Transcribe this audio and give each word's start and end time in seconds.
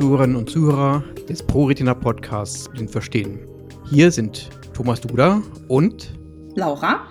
Zuhörerinnen 0.00 0.36
und 0.36 0.48
Zuhörer 0.48 1.04
des 1.28 1.42
ProRetina 1.42 1.92
Podcasts 1.92 2.70
Blind 2.70 2.90
Verstehen. 2.90 3.46
Hier 3.90 4.10
sind 4.10 4.48
Thomas 4.72 5.02
Duda 5.02 5.42
und 5.68 6.18
Laura. 6.54 7.06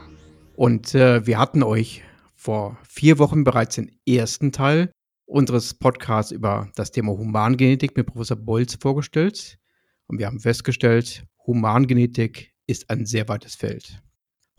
Und 0.55 0.95
äh, 0.95 1.23
wir 1.27 1.37
hatten 1.37 1.61
euch 1.61 2.01
vor 2.33 2.79
vier 2.89 3.19
Wochen 3.19 3.43
bereits 3.43 3.75
den 3.75 3.91
ersten 4.07 4.51
Teil 4.51 4.89
unseres 5.27 5.75
Podcasts 5.75 6.31
über 6.31 6.71
das 6.73 6.89
Thema 6.89 7.11
Humangenetik 7.11 7.95
mit 7.95 8.07
Professor 8.07 8.37
Bolz 8.37 8.75
vorgestellt. 8.81 9.59
Und 10.07 10.17
wir 10.17 10.25
haben 10.25 10.39
festgestellt, 10.39 11.27
Humangenetik 11.45 12.55
ist 12.65 12.89
ein 12.89 13.05
sehr 13.05 13.29
weites 13.29 13.53
Feld. 13.53 14.01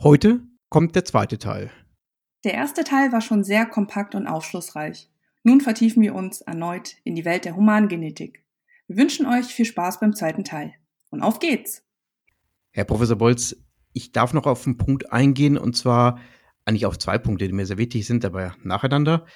Heute 0.00 0.38
kommt 0.68 0.94
der 0.94 1.04
zweite 1.04 1.38
Teil. 1.38 1.72
Der 2.44 2.54
erste 2.54 2.84
Teil 2.84 3.10
war 3.10 3.22
schon 3.22 3.42
sehr 3.42 3.66
kompakt 3.66 4.14
und 4.14 4.28
aufschlussreich. 4.28 5.09
Nun 5.42 5.60
vertiefen 5.60 6.02
wir 6.02 6.14
uns 6.14 6.42
erneut 6.42 6.96
in 7.02 7.14
die 7.14 7.24
Welt 7.24 7.46
der 7.46 7.56
Humangenetik. 7.56 8.44
Wir 8.86 8.98
wünschen 8.98 9.24
euch 9.24 9.46
viel 9.46 9.64
Spaß 9.64 10.00
beim 10.00 10.14
zweiten 10.14 10.44
Teil. 10.44 10.74
Und 11.10 11.22
auf 11.22 11.38
geht's! 11.38 11.82
Herr 12.72 12.84
Professor 12.84 13.16
Bolz, 13.16 13.56
ich 13.92 14.12
darf 14.12 14.34
noch 14.34 14.46
auf 14.46 14.66
einen 14.66 14.76
Punkt 14.76 15.12
eingehen, 15.12 15.56
und 15.56 15.76
zwar 15.76 16.20
eigentlich 16.64 16.86
auf 16.86 16.98
zwei 16.98 17.18
Punkte, 17.18 17.46
die 17.46 17.54
mir 17.54 17.66
sehr 17.66 17.78
wichtig 17.78 18.06
sind, 18.06 18.24
aber 18.24 18.54
nacheinander. 18.62 19.26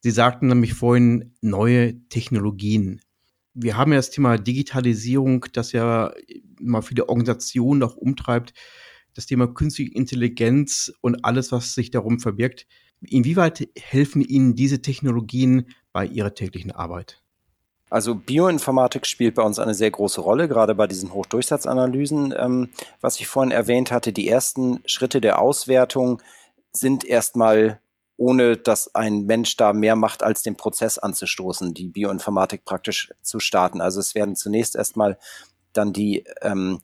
Sie 0.00 0.10
sagten 0.10 0.46
nämlich 0.46 0.72
vorhin 0.72 1.34
neue 1.42 2.08
Technologien. 2.08 3.02
Wir 3.52 3.76
haben 3.76 3.92
ja 3.92 3.98
das 3.98 4.10
Thema 4.10 4.38
Digitalisierung, 4.38 5.44
das 5.52 5.72
ja 5.72 6.12
immer 6.58 6.82
viele 6.82 7.08
Organisationen 7.08 7.82
auch 7.82 7.96
umtreibt. 7.96 8.54
Das 9.14 9.26
Thema 9.26 9.46
künstliche 9.46 9.92
Intelligenz 9.92 10.92
und 11.02 11.24
alles, 11.24 11.52
was 11.52 11.74
sich 11.74 11.90
darum 11.90 12.18
verbirgt. 12.18 12.66
Inwieweit 13.02 13.68
helfen 13.76 14.22
Ihnen 14.22 14.54
diese 14.54 14.82
Technologien 14.82 15.66
bei 15.92 16.06
Ihrer 16.06 16.34
täglichen 16.34 16.72
Arbeit? 16.72 17.20
Also 17.88 18.14
Bioinformatik 18.14 19.04
spielt 19.04 19.34
bei 19.34 19.42
uns 19.42 19.58
eine 19.58 19.74
sehr 19.74 19.90
große 19.90 20.20
Rolle, 20.20 20.46
gerade 20.46 20.76
bei 20.76 20.86
diesen 20.86 21.12
Hochdurchsatzanalysen, 21.12 22.32
ähm, 22.38 22.68
was 23.00 23.18
ich 23.18 23.26
vorhin 23.26 23.50
erwähnt 23.50 23.90
hatte. 23.90 24.12
Die 24.12 24.28
ersten 24.28 24.80
Schritte 24.86 25.20
der 25.20 25.40
Auswertung 25.40 26.22
sind 26.72 27.04
erstmal 27.04 27.80
ohne 28.20 28.58
dass 28.58 28.94
ein 28.94 29.24
Mensch 29.24 29.56
da 29.56 29.72
mehr 29.72 29.96
macht, 29.96 30.22
als 30.22 30.42
den 30.42 30.54
Prozess 30.54 30.98
anzustoßen, 30.98 31.72
die 31.72 31.88
Bioinformatik 31.88 32.66
praktisch 32.66 33.10
zu 33.22 33.40
starten. 33.40 33.80
Also 33.80 33.98
es 33.98 34.14
werden 34.14 34.36
zunächst 34.36 34.76
erstmal 34.76 35.18
dann 35.72 35.94
die 35.94 36.24
ähm, 36.42 36.80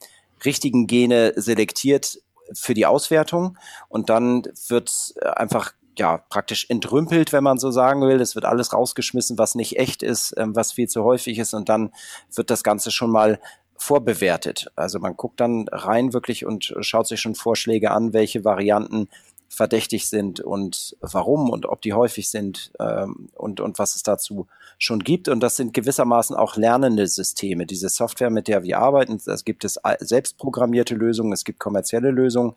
richtigen 0.46 0.86
Gene 0.86 1.34
selektiert 1.36 2.22
für 2.54 2.72
die 2.72 2.86
Auswertung 2.86 3.58
und 3.90 4.08
dann 4.08 4.44
wird 4.68 5.14
einfach 5.20 5.74
ja, 5.98 6.18
praktisch 6.18 6.66
entrümpelt, 6.68 7.32
wenn 7.32 7.44
man 7.44 7.58
so 7.58 7.70
sagen 7.70 8.02
will. 8.02 8.20
Es 8.20 8.34
wird 8.34 8.44
alles 8.44 8.72
rausgeschmissen, 8.72 9.38
was 9.38 9.54
nicht 9.54 9.78
echt 9.78 10.02
ist, 10.02 10.34
ähm, 10.36 10.54
was 10.54 10.72
viel 10.72 10.88
zu 10.88 11.04
häufig 11.04 11.38
ist 11.38 11.54
und 11.54 11.68
dann 11.68 11.92
wird 12.34 12.50
das 12.50 12.62
Ganze 12.62 12.90
schon 12.90 13.10
mal 13.10 13.40
vorbewertet. 13.78 14.70
Also 14.74 14.98
man 14.98 15.16
guckt 15.16 15.40
dann 15.40 15.68
rein 15.70 16.12
wirklich 16.12 16.46
und 16.46 16.74
schaut 16.80 17.06
sich 17.06 17.20
schon 17.20 17.34
Vorschläge 17.34 17.90
an, 17.90 18.12
welche 18.12 18.44
Varianten 18.44 19.08
verdächtig 19.48 20.08
sind 20.08 20.40
und 20.40 20.96
warum 21.00 21.50
und 21.50 21.66
ob 21.66 21.80
die 21.80 21.92
häufig 21.92 22.28
sind 22.28 22.72
ähm, 22.80 23.28
und, 23.34 23.60
und 23.60 23.78
was 23.78 23.94
es 23.94 24.02
dazu 24.02 24.46
schon 24.78 25.00
gibt. 25.00 25.28
Und 25.28 25.40
das 25.40 25.56
sind 25.56 25.72
gewissermaßen 25.72 26.34
auch 26.36 26.56
lernende 26.56 27.06
Systeme. 27.06 27.66
Diese 27.66 27.88
Software, 27.88 28.30
mit 28.30 28.48
der 28.48 28.64
wir 28.64 28.78
arbeiten, 28.78 29.20
das 29.24 29.44
gibt 29.44 29.64
es 29.64 29.78
selbstprogrammierte 30.00 30.94
Lösungen, 30.94 31.32
es 31.32 31.44
gibt 31.44 31.58
kommerzielle 31.58 32.10
Lösungen. 32.10 32.54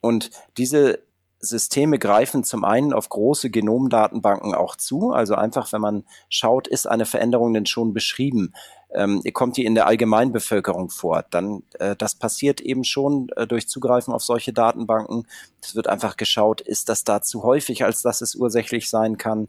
Und 0.00 0.30
diese 0.56 0.98
Systeme 1.38 1.98
greifen 1.98 2.44
zum 2.44 2.64
einen 2.64 2.92
auf 2.92 3.08
große 3.08 3.50
Genomdatenbanken 3.50 4.54
auch 4.54 4.76
zu. 4.76 5.12
Also 5.12 5.34
einfach, 5.34 5.72
wenn 5.72 5.80
man 5.80 6.04
schaut, 6.28 6.66
ist 6.66 6.86
eine 6.86 7.06
Veränderung 7.06 7.52
denn 7.52 7.66
schon 7.66 7.92
beschrieben? 7.92 8.52
Ähm, 8.94 9.22
kommt 9.32 9.56
die 9.56 9.64
in 9.64 9.74
der 9.74 9.86
Allgemeinbevölkerung 9.86 10.90
vor? 10.90 11.24
Dann, 11.30 11.62
äh, 11.78 11.94
das 11.96 12.14
passiert 12.14 12.60
eben 12.60 12.84
schon 12.84 13.28
äh, 13.36 13.46
durch 13.46 13.68
Zugreifen 13.68 14.14
auf 14.14 14.24
solche 14.24 14.52
Datenbanken. 14.52 15.26
Es 15.60 15.74
wird 15.74 15.88
einfach 15.88 16.16
geschaut, 16.16 16.60
ist 16.60 16.88
das 16.88 17.04
da 17.04 17.20
zu 17.20 17.42
häufig, 17.42 17.84
als 17.84 18.02
dass 18.02 18.20
es 18.20 18.34
ursächlich 18.34 18.88
sein 18.88 19.18
kann? 19.18 19.48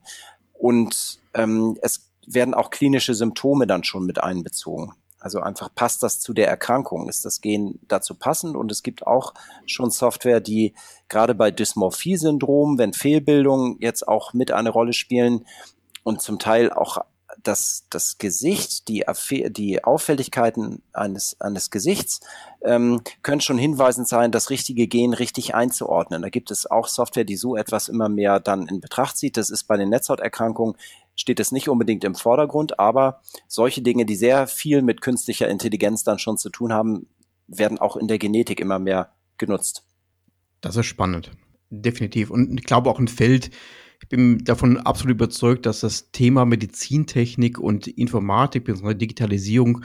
Und 0.54 1.20
ähm, 1.34 1.78
es 1.82 2.10
werden 2.26 2.54
auch 2.54 2.72
klinische 2.72 3.14
Symptome 3.14 3.68
dann 3.68 3.84
schon 3.84 4.06
mit 4.06 4.22
einbezogen. 4.22 4.94
Also 5.28 5.42
einfach 5.42 5.68
passt 5.76 6.04
das 6.04 6.22
zu 6.22 6.32
der 6.34 6.48
Erkrankung, 6.48 7.10
ist 7.10 7.26
das 7.26 7.42
Gen 7.42 7.80
dazu 7.90 8.16
passend 8.16 8.56
und 8.56 8.72
es 8.72 8.82
gibt 8.82 9.06
auch 9.06 9.34
schon 9.66 9.92
Software, 9.92 10.40
die 10.40 10.74
gerade 11.10 11.36
bei 11.36 11.52
Dysmorphie-Syndrom, 11.52 12.78
wenn 12.78 12.94
Fehlbildungen 12.94 13.76
jetzt 13.82 14.08
auch 14.08 14.32
mit 14.32 14.54
eine 14.54 14.70
Rolle 14.70 14.94
spielen 14.94 15.46
und 16.04 16.22
zum 16.22 16.40
Teil 16.40 16.72
auch 16.72 17.00
das, 17.44 17.84
das 17.90 18.18
Gesicht, 18.20 18.88
die, 18.88 19.04
die 19.50 19.84
Auffälligkeiten 19.84 20.82
eines, 20.94 21.36
eines 21.42 21.72
Gesichts 21.72 22.22
ähm, 22.62 23.02
können 23.22 23.42
schon 23.42 23.58
hinweisend 23.58 24.08
sein, 24.08 24.32
das 24.32 24.50
richtige 24.50 24.88
Gen 24.88 25.14
richtig 25.14 25.54
einzuordnen. 25.54 26.22
Da 26.22 26.30
gibt 26.30 26.52
es 26.52 26.72
auch 26.72 26.88
Software, 26.88 27.26
die 27.26 27.36
so 27.36 27.58
etwas 27.58 27.90
immer 27.90 28.08
mehr 28.08 28.40
dann 28.40 28.66
in 28.68 28.80
Betracht 28.80 29.18
zieht. 29.18 29.36
Das 29.36 29.50
ist 29.50 29.66
bei 29.66 29.76
den 29.76 29.90
Netzhauterkrankungen 29.90 30.78
steht 31.18 31.42
es 31.42 31.52
nicht 31.52 31.68
unbedingt 31.68 32.06
im 32.06 32.16
Vordergrund, 32.16 32.80
aber 32.80 33.22
solche 33.48 33.82
Dinge, 33.82 34.06
die 34.06 34.16
sehr 34.16 34.48
viel 34.48 34.82
mit 34.82 35.02
künstlicher 35.02 35.50
Intelligenz 35.50 36.04
dann 36.04 36.20
schon 36.20 36.38
zu 36.38 36.50
tun 36.50 36.72
haben, 36.72 37.08
werden 37.48 37.80
auch 37.80 37.98
in 37.98 38.08
der 38.08 38.20
Genetik 38.20 38.62
immer 38.62 38.80
mehr 38.80 39.12
genutzt. 39.38 39.84
Das 40.62 40.78
ist 40.78 40.86
spannend. 40.86 41.32
Definitiv. 41.70 42.30
Und 42.30 42.60
ich 42.60 42.66
glaube 42.66 42.90
auch 42.90 43.00
ein 43.00 43.08
Feld, 43.10 43.52
ich 44.02 44.10
bin 44.10 44.44
davon 44.46 44.78
absolut 44.78 45.16
überzeugt, 45.16 45.66
dass 45.66 45.82
das 45.82 46.12
Thema 46.12 46.46
Medizintechnik 46.46 47.60
und 47.60 47.88
Informatik 47.88 48.64
bzw. 48.66 48.94
Digitalisierung 48.94 49.84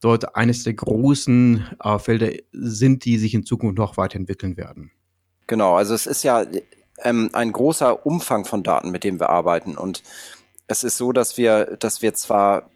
dort 0.00 0.36
eines 0.36 0.64
der 0.64 0.74
großen 0.74 1.64
äh, 1.82 1.98
Felder 1.98 2.30
sind, 2.52 3.04
die 3.06 3.16
sich 3.16 3.32
in 3.32 3.46
Zukunft 3.46 3.78
noch 3.78 3.96
weiterentwickeln 3.96 4.56
werden. 4.56 4.90
Genau, 5.46 5.74
also 5.74 5.94
es 5.94 6.06
ist 6.06 6.24
ja 6.24 6.44
ähm, 7.02 7.30
ein 7.32 7.52
großer 7.52 8.04
Umfang 8.06 8.44
von 8.44 8.62
Daten, 8.62 8.90
mit 8.90 9.04
dem 9.04 9.18
wir 9.18 9.30
arbeiten. 9.30 9.76
Und 9.76 10.02
es 10.66 10.84
ist 10.84 10.96
so, 10.96 11.12
dass 11.12 11.36
wir, 11.36 11.76
dass 11.78 12.02
wir 12.02 12.14
zwar 12.14 12.70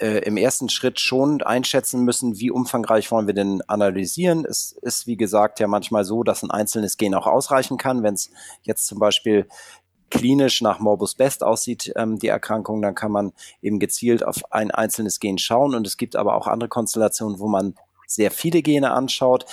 äh, 0.00 0.18
im 0.24 0.36
ersten 0.36 0.68
Schritt 0.68 1.00
schon 1.00 1.42
einschätzen 1.42 2.04
müssen, 2.04 2.38
wie 2.38 2.50
umfangreich 2.50 3.10
wollen 3.10 3.26
wir 3.26 3.34
denn 3.34 3.62
analysieren. 3.62 4.44
Es 4.44 4.72
ist, 4.82 5.06
wie 5.06 5.16
gesagt, 5.16 5.60
ja 5.60 5.66
manchmal 5.66 6.04
so, 6.04 6.22
dass 6.22 6.42
ein 6.42 6.50
einzelnes 6.50 6.96
Gen 6.96 7.14
auch 7.14 7.26
ausreichen 7.26 7.78
kann. 7.78 8.02
Wenn 8.02 8.14
es 8.14 8.30
jetzt 8.62 8.86
zum 8.86 8.98
Beispiel 8.98 9.48
klinisch 10.10 10.62
nach 10.62 10.78
Morbus 10.78 11.14
Best 11.14 11.42
aussieht, 11.42 11.92
ähm, 11.96 12.18
die 12.18 12.28
Erkrankung, 12.28 12.82
dann 12.82 12.94
kann 12.94 13.12
man 13.12 13.32
eben 13.62 13.78
gezielt 13.78 14.24
auf 14.24 14.52
ein 14.52 14.70
einzelnes 14.70 15.20
Gen 15.20 15.38
schauen. 15.38 15.74
Und 15.74 15.86
es 15.86 15.96
gibt 15.96 16.16
aber 16.16 16.34
auch 16.34 16.46
andere 16.46 16.68
Konstellationen, 16.68 17.38
wo 17.38 17.48
man 17.48 17.74
sehr 18.06 18.30
viele 18.30 18.62
Gene 18.62 18.92
anschaut. 18.92 19.46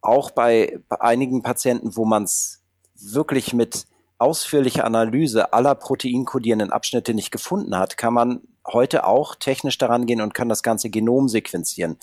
Auch 0.00 0.30
bei, 0.30 0.80
bei 0.88 1.00
einigen 1.00 1.42
Patienten, 1.42 1.96
wo 1.96 2.04
man 2.04 2.24
es 2.24 2.62
wirklich 2.94 3.52
mit 3.52 3.86
ausführliche 4.18 4.84
Analyse 4.84 5.52
aller 5.52 5.74
proteinkodierenden 5.74 6.72
Abschnitte 6.72 7.14
nicht 7.14 7.30
gefunden 7.30 7.76
hat, 7.78 7.96
kann 7.96 8.14
man 8.14 8.40
heute 8.66 9.06
auch 9.06 9.34
technisch 9.34 9.78
daran 9.78 10.06
gehen 10.06 10.20
und 10.20 10.34
kann 10.34 10.48
das 10.48 10.62
ganze 10.62 10.90
Genom 10.90 11.28
sequenzieren. 11.28 11.98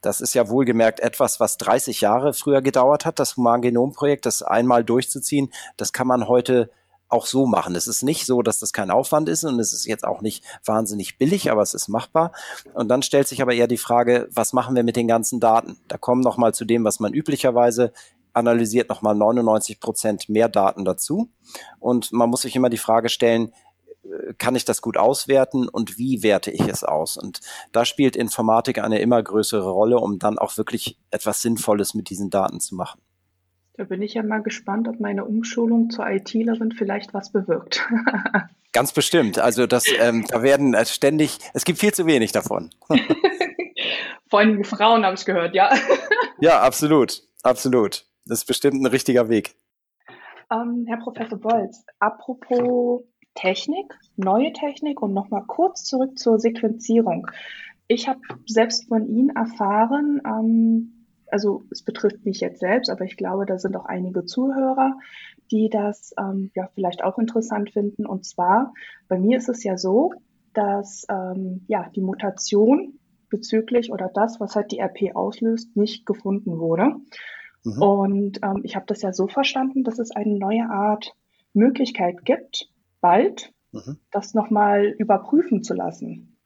Das 0.00 0.22
ist 0.22 0.34
ja 0.34 0.48
wohlgemerkt 0.48 1.00
etwas, 1.00 1.40
was 1.40 1.58
30 1.58 2.00
Jahre 2.00 2.32
früher 2.32 2.62
gedauert 2.62 3.04
hat, 3.04 3.18
das 3.18 3.36
Humangenomprojekt, 3.36 4.24
das 4.24 4.42
einmal 4.42 4.82
durchzuziehen. 4.82 5.52
Das 5.76 5.92
kann 5.92 6.06
man 6.06 6.26
heute 6.26 6.70
auch 7.10 7.26
so 7.26 7.44
machen. 7.44 7.74
Es 7.74 7.86
ist 7.86 8.02
nicht 8.02 8.24
so, 8.24 8.40
dass 8.40 8.60
das 8.60 8.72
kein 8.72 8.90
Aufwand 8.90 9.28
ist 9.28 9.44
und 9.44 9.58
es 9.58 9.72
ist 9.72 9.84
jetzt 9.84 10.04
auch 10.04 10.22
nicht 10.22 10.44
wahnsinnig 10.64 11.18
billig, 11.18 11.50
aber 11.50 11.60
es 11.60 11.74
ist 11.74 11.88
machbar. 11.88 12.32
Und 12.72 12.88
dann 12.88 13.02
stellt 13.02 13.28
sich 13.28 13.42
aber 13.42 13.52
eher 13.52 13.66
die 13.66 13.76
Frage, 13.76 14.28
was 14.32 14.52
machen 14.52 14.76
wir 14.76 14.84
mit 14.84 14.96
den 14.96 15.08
ganzen 15.08 15.40
Daten? 15.40 15.78
Da 15.88 15.98
kommen 15.98 16.22
noch 16.22 16.36
mal 16.36 16.54
zu 16.54 16.64
dem, 16.64 16.84
was 16.84 17.00
man 17.00 17.12
üblicherweise 17.12 17.92
analysiert 18.32 18.88
nochmal 18.88 19.14
99 19.14 19.80
Prozent 19.80 20.28
mehr 20.28 20.48
Daten 20.48 20.84
dazu. 20.84 21.30
Und 21.78 22.12
man 22.12 22.30
muss 22.30 22.42
sich 22.42 22.56
immer 22.56 22.70
die 22.70 22.78
Frage 22.78 23.08
stellen, 23.08 23.52
äh, 24.04 24.34
kann 24.38 24.56
ich 24.56 24.64
das 24.64 24.82
gut 24.82 24.96
auswerten 24.96 25.68
und 25.68 25.98
wie 25.98 26.22
werte 26.22 26.50
ich 26.50 26.66
es 26.66 26.84
aus? 26.84 27.16
Und 27.16 27.40
da 27.72 27.84
spielt 27.84 28.16
Informatik 28.16 28.78
eine 28.78 29.00
immer 29.00 29.22
größere 29.22 29.70
Rolle, 29.70 29.98
um 29.98 30.18
dann 30.18 30.38
auch 30.38 30.56
wirklich 30.56 30.98
etwas 31.10 31.42
Sinnvolles 31.42 31.94
mit 31.94 32.10
diesen 32.10 32.30
Daten 32.30 32.60
zu 32.60 32.74
machen. 32.74 33.00
Da 33.74 33.84
bin 33.84 34.02
ich 34.02 34.14
ja 34.14 34.22
mal 34.22 34.42
gespannt, 34.42 34.88
ob 34.88 35.00
meine 35.00 35.24
Umschulung 35.24 35.88
zur 35.88 36.06
ITlerin 36.06 36.72
vielleicht 36.72 37.14
was 37.14 37.32
bewirkt. 37.32 37.88
Ganz 38.72 38.92
bestimmt. 38.92 39.38
Also 39.38 39.66
das, 39.66 39.84
ähm, 39.98 40.26
da 40.28 40.42
werden 40.42 40.74
äh, 40.74 40.84
ständig, 40.84 41.38
es 41.54 41.64
gibt 41.64 41.78
viel 41.78 41.92
zu 41.92 42.06
wenig 42.06 42.32
davon. 42.32 42.70
Vor 44.28 44.38
allem 44.38 44.62
Frauen 44.64 45.04
habe 45.04 45.16
ich 45.16 45.24
gehört, 45.24 45.54
ja. 45.54 45.70
Ja, 46.40 46.60
absolut, 46.60 47.22
absolut. 47.42 48.04
Das 48.30 48.42
ist 48.42 48.46
bestimmt 48.46 48.80
ein 48.80 48.86
richtiger 48.86 49.28
Weg. 49.28 49.56
Ähm, 50.52 50.84
Herr 50.86 50.98
Professor 50.98 51.36
Bolz, 51.36 51.84
apropos 51.98 53.02
Technik, 53.34 53.92
neue 54.16 54.52
Technik 54.52 55.02
und 55.02 55.12
nochmal 55.12 55.42
kurz 55.48 55.82
zurück 55.82 56.16
zur 56.16 56.38
Sequenzierung. 56.38 57.26
Ich 57.88 58.06
habe 58.06 58.20
selbst 58.46 58.86
von 58.86 59.08
Ihnen 59.08 59.30
erfahren, 59.30 60.22
ähm, 60.24 61.06
also 61.26 61.64
es 61.72 61.82
betrifft 61.82 62.24
mich 62.24 62.38
jetzt 62.38 62.60
selbst, 62.60 62.88
aber 62.88 63.04
ich 63.04 63.16
glaube, 63.16 63.46
da 63.46 63.58
sind 63.58 63.76
auch 63.76 63.86
einige 63.86 64.24
Zuhörer, 64.24 64.96
die 65.50 65.68
das 65.68 66.14
ähm, 66.16 66.52
ja 66.54 66.68
vielleicht 66.76 67.02
auch 67.02 67.18
interessant 67.18 67.72
finden. 67.72 68.06
Und 68.06 68.24
zwar, 68.24 68.72
bei 69.08 69.18
mir 69.18 69.38
ist 69.38 69.48
es 69.48 69.64
ja 69.64 69.76
so, 69.76 70.14
dass 70.54 71.04
ähm, 71.10 71.64
ja, 71.66 71.88
die 71.96 72.00
Mutation 72.00 73.00
bezüglich 73.28 73.90
oder 73.90 74.08
das, 74.14 74.38
was 74.38 74.54
halt 74.54 74.70
die 74.70 74.78
RP 74.78 75.16
auslöst, 75.16 75.76
nicht 75.76 76.06
gefunden 76.06 76.60
wurde. 76.60 76.94
Mhm. 77.64 77.82
Und 77.82 78.40
ähm, 78.42 78.60
ich 78.64 78.76
habe 78.76 78.86
das 78.86 79.02
ja 79.02 79.12
so 79.12 79.28
verstanden, 79.28 79.84
dass 79.84 79.98
es 79.98 80.10
eine 80.10 80.38
neue 80.38 80.68
Art 80.70 81.14
Möglichkeit 81.52 82.24
gibt, 82.24 82.68
bald 83.00 83.52
mhm. 83.72 83.98
das 84.10 84.34
nochmal 84.34 84.86
überprüfen 84.86 85.62
zu 85.62 85.74
lassen. 85.74 86.36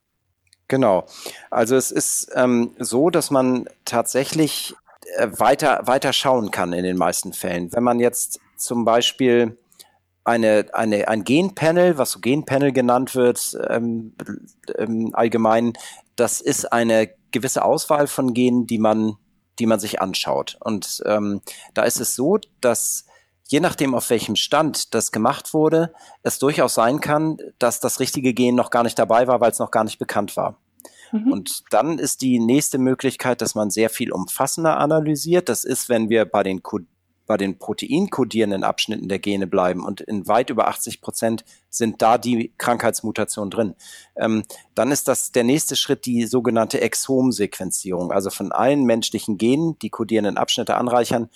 Genau. 0.69 1.05
Also 1.51 1.77
es 1.77 1.91
ist 1.91 2.33
ähm, 2.35 2.73
so, 2.79 3.11
dass 3.11 3.31
man 3.31 3.67
tatsächlich 3.85 4.75
äh, 5.17 5.29
weiter, 5.39 5.83
weiter 5.85 6.13
schauen 6.13 6.51
kann 6.51 6.73
in 6.73 6.85
den 6.85 6.97
meisten 6.97 7.33
Fällen. 7.33 7.73
Wenn 7.73 7.83
man 7.83 8.01
jetzt 8.01 8.41
zum 8.57 8.85
Beispiel 8.85 9.59
eine, 10.25 10.67
eine, 10.73 11.09
ein 11.09 11.25
Genpanel, 11.25 11.99
was 11.99 12.13
so 12.13 12.21
Genpanel 12.21 12.73
genannt 12.73 13.15
wird, 13.15 13.57
ähm, 13.69 14.15
ähm, 14.79 15.11
allgemein, 15.13 15.75
das 16.17 16.41
ist 16.41 16.73
eine 16.73 17.11
gewisse 17.31 17.65
Auswahl 17.65 18.07
von 18.07 18.33
Genen, 18.33 18.67
die 18.67 18.79
man, 18.79 19.17
die 19.59 19.67
man 19.67 19.81
sich 19.81 20.01
anschaut. 20.01 20.57
Und 20.61 21.03
ähm, 21.07 21.41
da 21.75 21.83
ist 21.83 22.01
es 22.01 22.15
so, 22.15 22.39
dass 22.61 23.07
je 23.47 23.61
nachdem, 23.61 23.95
auf 23.95 24.11
welchem 24.11 24.37
Stand 24.37 24.95
das 24.95 25.13
gemacht 25.13 25.55
wurde, 25.55 25.93
es 26.23 26.39
durchaus 26.39 26.75
sein 26.75 27.01
kann, 27.01 27.37
dass 27.59 27.81
das 27.81 28.01
richtige 28.01 28.35
Gen 28.35 28.55
noch 28.55 28.71
gar 28.71 28.83
nicht 28.83 28.99
dabei 28.99 29.27
war, 29.27 29.41
weil 29.41 29.51
es 29.51 29.59
noch 29.59 29.71
gar 29.71 29.85
nicht 29.85 29.99
bekannt 29.99 30.37
war. 30.37 30.59
Mhm. 31.13 31.33
Und 31.33 31.63
dann 31.71 31.99
ist 31.99 32.23
die 32.23 32.39
nächste 32.39 32.79
Möglichkeit, 32.79 33.41
dass 33.41 33.55
man 33.55 33.71
sehr 33.71 33.91
viel 33.91 34.13
umfassender 34.13 34.79
analysiert. 34.79 35.49
Das 35.49 35.65
ist, 35.65 35.89
wenn 35.89 36.09
wir 36.09 36.25
bei 36.25 36.43
den 36.43 36.63
bei 37.27 37.37
den 37.37 37.59
proteinkodierenden 37.59 38.65
Abschnitten 38.65 39.09
der 39.09 39.19
Gene 39.19 39.47
bleiben 39.47 39.85
und 39.85 40.01
in 40.01 40.27
weit 40.27 40.51
über 40.51 40.69
80 40.69 41.01
Prozent 41.01 41.45
sind 41.71 42.03
da 42.03 42.19
die 42.19 42.53
Krankheitsmutationen 42.59 43.51
drin. 43.51 43.75
Ähm, 44.17 44.43
dann 44.75 44.91
ist 44.91 45.09
das 45.09 45.33
der 45.33 45.45
nächste 45.45 45.77
Schritt 45.77 46.07
die 46.07 46.27
sogenannte 46.27 46.81
Exom-Sequenzierung, 46.81 48.13
also 48.13 48.31
von 48.31 48.53
allen 48.53 48.85
menschlichen 48.85 49.39
Genen 49.39 49.79
die 49.79 49.91
kodierenden 49.91 50.37
Abschnitte 50.37 50.77
anreichern 50.77 51.31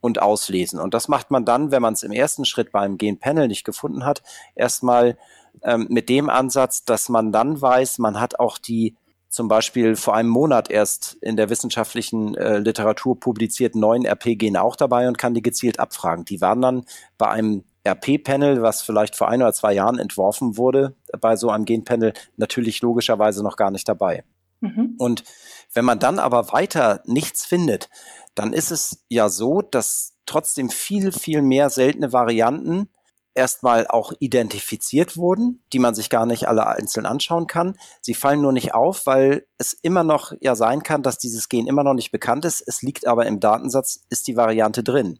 und 0.00 0.20
auslesen. 0.20 0.78
Und 0.78 0.94
das 0.94 1.08
macht 1.08 1.30
man 1.30 1.44
dann, 1.44 1.70
wenn 1.70 1.82
man 1.82 1.94
es 1.94 2.02
im 2.02 2.12
ersten 2.12 2.44
Schritt 2.44 2.72
beim 2.72 2.98
Genpanel 2.98 3.48
nicht 3.48 3.64
gefunden 3.64 4.04
hat, 4.04 4.22
erstmal 4.54 5.16
ähm, 5.62 5.86
mit 5.88 6.08
dem 6.08 6.28
Ansatz, 6.28 6.84
dass 6.84 7.08
man 7.08 7.32
dann 7.32 7.60
weiß, 7.60 7.98
man 7.98 8.20
hat 8.20 8.38
auch 8.38 8.58
die 8.58 8.96
zum 9.34 9.48
Beispiel 9.48 9.96
vor 9.96 10.14
einem 10.14 10.28
Monat 10.28 10.70
erst 10.70 11.18
in 11.20 11.36
der 11.36 11.50
wissenschaftlichen 11.50 12.36
äh, 12.36 12.58
Literatur 12.58 13.18
publizierten 13.18 13.80
neuen 13.80 14.06
RP-Gene 14.06 14.62
auch 14.62 14.76
dabei 14.76 15.08
und 15.08 15.18
kann 15.18 15.34
die 15.34 15.42
gezielt 15.42 15.80
abfragen. 15.80 16.24
Die 16.24 16.40
waren 16.40 16.62
dann 16.62 16.84
bei 17.18 17.28
einem 17.28 17.64
RP-Panel, 17.84 18.62
was 18.62 18.82
vielleicht 18.82 19.16
vor 19.16 19.28
ein 19.28 19.42
oder 19.42 19.52
zwei 19.52 19.72
Jahren 19.72 19.98
entworfen 19.98 20.56
wurde, 20.56 20.94
bei 21.20 21.34
so 21.34 21.50
einem 21.50 21.64
Genpanel 21.64 22.12
natürlich 22.36 22.80
logischerweise 22.80 23.42
noch 23.42 23.56
gar 23.56 23.72
nicht 23.72 23.88
dabei. 23.88 24.22
Mhm. 24.60 24.94
Und 24.98 25.24
wenn 25.72 25.84
man 25.84 25.98
dann 25.98 26.20
aber 26.20 26.52
weiter 26.52 27.02
nichts 27.04 27.44
findet, 27.44 27.90
dann 28.36 28.52
ist 28.52 28.70
es 28.70 29.04
ja 29.08 29.28
so, 29.28 29.62
dass 29.62 30.14
trotzdem 30.26 30.70
viel, 30.70 31.10
viel 31.10 31.42
mehr 31.42 31.70
seltene 31.70 32.12
Varianten 32.12 32.88
erstmal 33.34 33.86
auch 33.86 34.12
identifiziert 34.18 35.16
wurden, 35.16 35.62
die 35.72 35.78
man 35.78 35.94
sich 35.94 36.10
gar 36.10 36.26
nicht 36.26 36.48
alle 36.48 36.66
einzeln 36.66 37.06
anschauen 37.06 37.46
kann. 37.46 37.76
Sie 38.00 38.14
fallen 38.14 38.40
nur 38.40 38.52
nicht 38.52 38.74
auf, 38.74 39.06
weil 39.06 39.46
es 39.58 39.72
immer 39.72 40.04
noch 40.04 40.32
ja 40.40 40.54
sein 40.54 40.82
kann, 40.82 41.02
dass 41.02 41.18
dieses 41.18 41.48
Gen 41.48 41.66
immer 41.66 41.84
noch 41.84 41.94
nicht 41.94 42.12
bekannt 42.12 42.44
ist. 42.44 42.62
Es 42.66 42.82
liegt 42.82 43.06
aber 43.06 43.26
im 43.26 43.40
Datensatz, 43.40 44.04
ist 44.08 44.26
die 44.28 44.36
Variante 44.36 44.82
drin. 44.82 45.18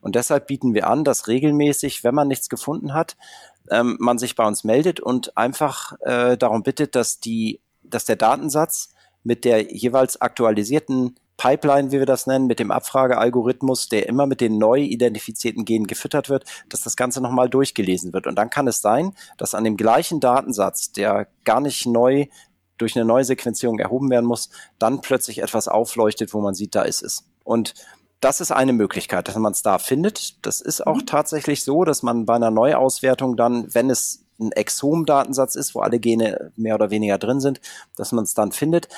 Und 0.00 0.14
deshalb 0.14 0.46
bieten 0.46 0.74
wir 0.74 0.86
an, 0.86 1.02
dass 1.02 1.28
regelmäßig, 1.28 2.04
wenn 2.04 2.14
man 2.14 2.28
nichts 2.28 2.48
gefunden 2.48 2.94
hat, 2.94 3.16
ähm, 3.70 3.96
man 3.98 4.18
sich 4.18 4.36
bei 4.36 4.46
uns 4.46 4.64
meldet 4.64 5.00
und 5.00 5.36
einfach 5.36 5.92
äh, 6.00 6.36
darum 6.36 6.62
bittet, 6.62 6.94
dass 6.94 7.18
die, 7.18 7.60
dass 7.82 8.04
der 8.04 8.16
Datensatz 8.16 8.90
mit 9.24 9.44
der 9.44 9.72
jeweils 9.72 10.20
aktualisierten 10.20 11.16
Pipeline, 11.36 11.92
wie 11.92 11.98
wir 11.98 12.06
das 12.06 12.26
nennen, 12.26 12.46
mit 12.46 12.58
dem 12.58 12.70
Abfragealgorithmus, 12.70 13.88
der 13.88 14.08
immer 14.08 14.26
mit 14.26 14.40
den 14.40 14.58
neu 14.58 14.80
identifizierten 14.80 15.64
Genen 15.64 15.86
gefüttert 15.86 16.28
wird, 16.28 16.44
dass 16.68 16.82
das 16.82 16.96
Ganze 16.96 17.20
nochmal 17.20 17.50
durchgelesen 17.50 18.12
wird. 18.12 18.26
Und 18.26 18.36
dann 18.36 18.50
kann 18.50 18.66
es 18.66 18.80
sein, 18.80 19.12
dass 19.36 19.54
an 19.54 19.64
dem 19.64 19.76
gleichen 19.76 20.20
Datensatz, 20.20 20.92
der 20.92 21.28
gar 21.44 21.60
nicht 21.60 21.86
neu 21.86 22.26
durch 22.78 22.96
eine 22.96 23.04
neue 23.04 23.24
Sequenzierung 23.24 23.78
erhoben 23.78 24.10
werden 24.10 24.26
muss, 24.26 24.50
dann 24.78 25.00
plötzlich 25.00 25.42
etwas 25.42 25.68
aufleuchtet, 25.68 26.34
wo 26.34 26.40
man 26.40 26.54
sieht, 26.54 26.74
da 26.74 26.82
ist 26.82 27.02
es. 27.02 27.24
Und 27.44 27.74
das 28.20 28.40
ist 28.40 28.50
eine 28.50 28.72
Möglichkeit, 28.72 29.28
dass 29.28 29.36
man 29.36 29.52
es 29.52 29.62
da 29.62 29.78
findet. 29.78 30.44
Das 30.46 30.60
ist 30.60 30.86
auch 30.86 30.96
mhm. 30.96 31.06
tatsächlich 31.06 31.64
so, 31.64 31.84
dass 31.84 32.02
man 32.02 32.26
bei 32.26 32.34
einer 32.34 32.50
Neuauswertung 32.50 33.36
dann, 33.36 33.72
wenn 33.74 33.90
es 33.90 34.24
ein 34.38 34.52
Exom-Datensatz 34.52 35.54
ist, 35.54 35.74
wo 35.74 35.80
alle 35.80 35.98
Gene 35.98 36.52
mehr 36.56 36.74
oder 36.74 36.90
weniger 36.90 37.16
drin 37.18 37.40
sind, 37.40 37.60
dass 37.96 38.12
man 38.12 38.24
es 38.24 38.34
dann 38.34 38.52
findet 38.52 38.88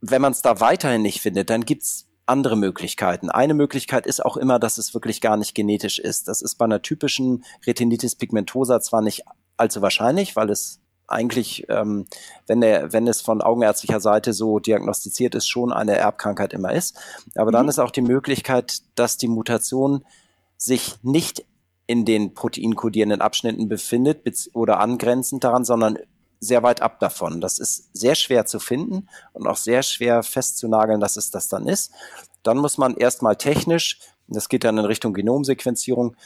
wenn 0.00 0.22
man 0.22 0.32
es 0.32 0.42
da 0.42 0.60
weiterhin 0.60 1.02
nicht 1.02 1.20
findet, 1.20 1.50
dann 1.50 1.64
gibt's 1.64 2.06
andere 2.26 2.56
Möglichkeiten. 2.56 3.30
Eine 3.30 3.54
Möglichkeit 3.54 4.06
ist 4.06 4.24
auch 4.24 4.36
immer, 4.36 4.58
dass 4.58 4.78
es 4.78 4.94
wirklich 4.94 5.20
gar 5.20 5.36
nicht 5.36 5.54
genetisch 5.54 5.98
ist. 5.98 6.28
Das 6.28 6.42
ist 6.42 6.56
bei 6.56 6.66
einer 6.66 6.82
typischen 6.82 7.44
Retinitis 7.66 8.16
pigmentosa 8.16 8.80
zwar 8.80 9.00
nicht 9.00 9.22
allzu 9.56 9.80
wahrscheinlich, 9.82 10.36
weil 10.36 10.50
es 10.50 10.80
eigentlich, 11.06 11.64
ähm, 11.70 12.06
wenn, 12.46 12.60
der, 12.60 12.92
wenn 12.92 13.08
es 13.08 13.22
von 13.22 13.40
augenärztlicher 13.40 14.00
Seite 14.00 14.34
so 14.34 14.58
diagnostiziert 14.58 15.34
ist, 15.34 15.48
schon 15.48 15.72
eine 15.72 15.96
Erbkrankheit 15.96 16.52
immer 16.52 16.72
ist. 16.72 16.98
Aber 17.34 17.50
mhm. 17.50 17.54
dann 17.54 17.68
ist 17.68 17.78
auch 17.78 17.90
die 17.90 18.02
Möglichkeit, 18.02 18.82
dass 18.94 19.16
die 19.16 19.28
Mutation 19.28 20.04
sich 20.58 20.96
nicht 21.02 21.46
in 21.86 22.04
den 22.04 22.34
proteinkodierenden 22.34 23.22
Abschnitten 23.22 23.68
befindet 23.68 24.20
oder 24.52 24.80
angrenzend 24.80 25.42
daran, 25.44 25.64
sondern 25.64 25.98
sehr 26.40 26.62
weit 26.62 26.82
ab 26.82 27.00
davon. 27.00 27.40
Das 27.40 27.58
ist 27.58 27.88
sehr 27.92 28.14
schwer 28.14 28.46
zu 28.46 28.60
finden 28.60 29.08
und 29.32 29.46
auch 29.46 29.56
sehr 29.56 29.82
schwer 29.82 30.22
festzunageln, 30.22 31.00
dass 31.00 31.16
es 31.16 31.30
das 31.30 31.48
dann 31.48 31.66
ist. 31.66 31.92
Dann 32.42 32.58
muss 32.58 32.78
man 32.78 32.96
erstmal 32.96 33.36
technisch, 33.36 34.00
das 34.28 34.48
geht 34.48 34.64
dann 34.64 34.78
in 34.78 34.84
Richtung 34.84 35.14
Genomsequenzierung, 35.14 36.16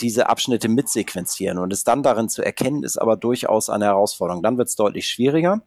diese 0.00 0.28
Abschnitte 0.28 0.68
mitsequenzieren 0.68 1.58
und 1.58 1.72
es 1.72 1.84
dann 1.84 2.02
darin 2.02 2.28
zu 2.28 2.42
erkennen, 2.42 2.82
ist 2.82 2.98
aber 2.98 3.16
durchaus 3.16 3.70
eine 3.70 3.86
Herausforderung. 3.86 4.42
Dann 4.42 4.58
wird 4.58 4.68
es 4.68 4.76
deutlich 4.76 5.06
schwieriger. 5.06 5.62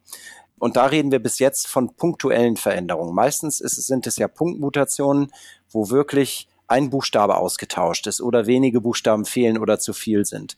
Und 0.58 0.78
da 0.78 0.86
reden 0.86 1.12
wir 1.12 1.20
bis 1.20 1.40
jetzt 1.40 1.68
von 1.68 1.96
punktuellen 1.96 2.56
Veränderungen. 2.56 3.14
Meistens 3.14 3.60
ist, 3.60 3.76
sind 3.76 4.08
es 4.08 4.18
ja 4.18 4.28
Punktmutationen, 4.28 5.32
wo 5.70 5.90
wirklich 5.90 6.48
ein 6.68 6.90
Buchstabe 6.90 7.38
ausgetauscht 7.38 8.08
ist 8.08 8.22
oder 8.22 8.48
wenige 8.48 8.82
Buchstaben 8.82 9.26
fehlen 9.26 9.58
oder 9.58 9.80
zu 9.80 9.94
viel 9.94 10.26
sind. 10.26 10.56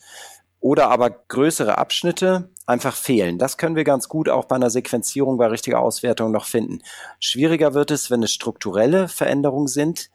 Oder 0.67 0.89
aber 0.89 1.09
größere 1.09 1.77
Abschnitte, 1.77 2.50
einfach 2.65 2.93
fehlen. 2.93 3.38
Das 3.38 3.57
können 3.57 3.77
wir 3.77 3.86
ganz 3.86 4.09
gut 4.09 4.27
auch 4.27 4.43
bei 4.43 4.57
einer 4.57 4.69
Sequenzierung 4.69 5.38
bei 5.38 5.47
richtiger 5.47 5.79
Auswertung 5.79 6.33
noch 6.33 6.43
finden. 6.43 6.79
Schwieriger 7.21 7.74
wird 7.74 7.89
es, 7.89 8.12
wenn 8.12 8.21
es 8.21 8.33
strukturelle 8.33 9.07
Veränderungen 9.07 9.69
sind, 9.69 10.09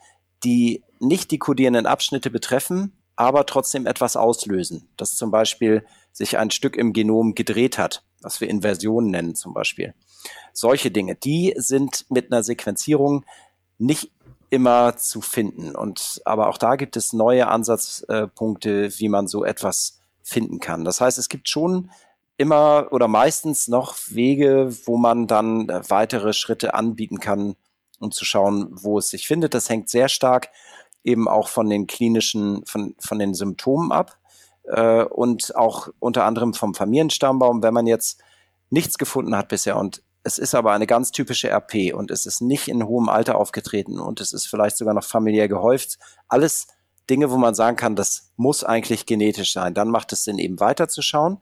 die 0.44 0.84
nicht 1.00 1.30
die 1.30 1.38
kodierenden 1.38 1.86
Abschnitte 1.86 2.28
betreffen, 2.28 2.92
aber 3.16 3.46
trotzdem 3.46 3.86
etwas 3.86 4.14
auslösen. 4.14 4.90
Dass 4.98 5.16
zum 5.16 5.30
Beispiel 5.30 5.86
sich 6.12 6.36
ein 6.36 6.50
Stück 6.50 6.76
im 6.76 6.92
Genom 6.92 7.34
gedreht 7.34 7.78
hat, 7.78 8.04
was 8.20 8.42
wir 8.42 8.50
Inversionen 8.50 9.10
nennen 9.10 9.34
zum 9.34 9.54
Beispiel. 9.54 9.94
Solche 10.52 10.90
Dinge, 10.90 11.14
die 11.14 11.54
sind 11.56 12.04
mit 12.10 12.30
einer 12.30 12.42
Sequenzierung 12.42 13.24
nicht 13.78 14.10
immer 14.50 14.98
zu 14.98 15.22
finden. 15.22 15.74
Und 15.74 16.20
aber 16.26 16.50
auch 16.50 16.58
da 16.58 16.76
gibt 16.76 16.98
es 16.98 17.14
neue 17.14 17.48
Ansatzpunkte, 17.48 18.90
wie 18.98 19.08
man 19.08 19.28
so 19.28 19.46
etwas 19.46 20.01
finden 20.22 20.60
kann. 20.60 20.84
Das 20.84 21.00
heißt, 21.00 21.18
es 21.18 21.28
gibt 21.28 21.48
schon 21.48 21.90
immer 22.36 22.88
oder 22.90 23.08
meistens 23.08 23.68
noch 23.68 23.96
Wege, 24.08 24.74
wo 24.86 24.96
man 24.96 25.26
dann 25.26 25.68
äh, 25.68 25.82
weitere 25.88 26.32
Schritte 26.32 26.74
anbieten 26.74 27.20
kann, 27.20 27.54
um 27.98 28.10
zu 28.10 28.24
schauen, 28.24 28.68
wo 28.70 28.98
es 28.98 29.08
sich 29.08 29.26
findet. 29.26 29.54
Das 29.54 29.68
hängt 29.68 29.88
sehr 29.88 30.08
stark 30.08 30.48
eben 31.04 31.28
auch 31.28 31.48
von 31.48 31.68
den 31.68 31.86
klinischen, 31.86 32.64
von, 32.64 32.94
von 32.98 33.18
den 33.18 33.34
Symptomen 33.34 33.92
ab 33.92 34.18
äh, 34.64 35.04
und 35.04 35.56
auch 35.56 35.88
unter 35.98 36.24
anderem 36.24 36.54
vom 36.54 36.74
Familienstammbaum. 36.74 37.62
Wenn 37.62 37.74
man 37.74 37.86
jetzt 37.86 38.20
nichts 38.70 38.98
gefunden 38.98 39.36
hat 39.36 39.48
bisher 39.48 39.76
und 39.76 40.02
es 40.24 40.38
ist 40.38 40.54
aber 40.54 40.72
eine 40.72 40.86
ganz 40.86 41.10
typische 41.10 41.50
RP 41.50 41.92
und 41.92 42.12
es 42.12 42.26
ist 42.26 42.40
nicht 42.40 42.68
in 42.68 42.86
hohem 42.86 43.08
Alter 43.08 43.36
aufgetreten 43.36 43.98
und 43.98 44.20
es 44.20 44.32
ist 44.32 44.46
vielleicht 44.46 44.76
sogar 44.76 44.94
noch 44.94 45.04
familiär 45.04 45.48
gehäuft. 45.48 45.98
Alles 46.28 46.68
Dinge, 47.10 47.30
wo 47.30 47.36
man 47.36 47.54
sagen 47.54 47.76
kann, 47.76 47.96
das 47.96 48.32
muss 48.36 48.64
eigentlich 48.64 49.06
genetisch 49.06 49.52
sein. 49.52 49.74
Dann 49.74 49.88
macht 49.88 50.12
es 50.12 50.24
Sinn, 50.24 50.38
eben 50.38 50.60
weiterzuschauen. 50.60 51.38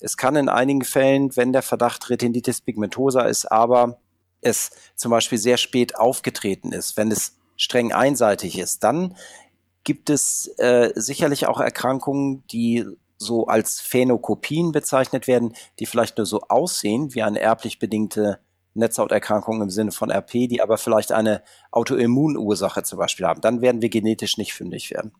Es 0.00 0.16
kann 0.16 0.36
in 0.36 0.48
einigen 0.48 0.82
Fällen, 0.82 1.36
wenn 1.36 1.52
der 1.52 1.62
Verdacht 1.62 2.10
Retinitis 2.10 2.60
pigmentosa 2.60 3.22
ist, 3.22 3.46
aber 3.46 3.98
es 4.40 4.70
zum 4.96 5.10
Beispiel 5.10 5.38
sehr 5.38 5.56
spät 5.56 5.96
aufgetreten 5.96 6.72
ist, 6.72 6.96
wenn 6.96 7.10
es 7.10 7.36
streng 7.56 7.92
einseitig 7.92 8.58
ist, 8.58 8.82
dann 8.82 9.16
gibt 9.84 10.10
es 10.10 10.48
äh, 10.58 10.90
sicherlich 10.94 11.46
auch 11.46 11.60
Erkrankungen, 11.60 12.44
die 12.48 12.84
so 13.18 13.46
als 13.46 13.80
Phänokopien 13.80 14.72
bezeichnet 14.72 15.26
werden, 15.28 15.54
die 15.78 15.86
vielleicht 15.86 16.18
nur 16.18 16.26
so 16.26 16.42
aussehen 16.48 17.14
wie 17.14 17.22
eine 17.22 17.40
erblich 17.40 17.78
bedingte 17.78 18.40
Netzhauterkrankung 18.74 19.62
im 19.62 19.70
Sinne 19.70 19.92
von 19.92 20.10
RP, 20.10 20.48
die 20.48 20.60
aber 20.62 20.78
vielleicht 20.78 21.12
eine 21.12 21.42
Autoimmunursache 21.70 22.82
zum 22.82 22.98
Beispiel 22.98 23.26
haben. 23.26 23.40
Dann 23.40 23.60
werden 23.60 23.82
wir 23.82 23.88
genetisch 23.88 24.38
nicht 24.38 24.54
fündig 24.54 24.90
werden. 24.90 25.12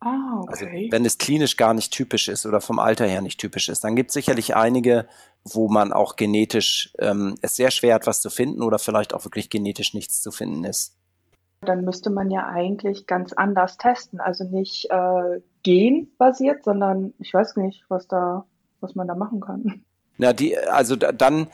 Ah, 0.00 0.44
Also 0.46 0.64
okay. 0.64 0.88
wenn 0.90 1.04
es 1.04 1.18
klinisch 1.18 1.56
gar 1.56 1.74
nicht 1.74 1.92
typisch 1.92 2.28
ist 2.28 2.46
oder 2.46 2.60
vom 2.60 2.78
Alter 2.78 3.06
her 3.06 3.20
nicht 3.20 3.40
typisch 3.40 3.68
ist, 3.68 3.82
dann 3.82 3.96
gibt 3.96 4.10
es 4.10 4.14
sicherlich 4.14 4.54
einige, 4.54 5.08
wo 5.44 5.68
man 5.68 5.92
auch 5.92 6.16
genetisch 6.16 6.92
ähm, 6.98 7.34
es 7.42 7.56
sehr 7.56 7.70
schwer 7.70 7.96
hat, 7.96 8.06
was 8.06 8.20
zu 8.20 8.30
finden 8.30 8.62
oder 8.62 8.78
vielleicht 8.78 9.12
auch 9.12 9.24
wirklich 9.24 9.50
genetisch 9.50 9.94
nichts 9.94 10.22
zu 10.22 10.30
finden 10.30 10.64
ist. 10.64 10.94
Dann 11.62 11.84
müsste 11.84 12.10
man 12.10 12.30
ja 12.30 12.46
eigentlich 12.46 13.06
ganz 13.06 13.32
anders 13.32 13.76
testen. 13.76 14.20
Also 14.20 14.44
nicht 14.44 14.88
äh, 14.90 15.40
genbasiert, 15.64 16.62
sondern 16.62 17.14
ich 17.18 17.34
weiß 17.34 17.56
nicht, 17.56 17.84
was 17.88 18.06
da, 18.06 18.46
was 18.80 18.94
man 18.94 19.08
da 19.08 19.16
machen 19.16 19.40
kann. 19.40 19.82
Na, 20.18 20.32
die, 20.32 20.56
also 20.56 20.94
da, 20.94 21.10
dann 21.10 21.48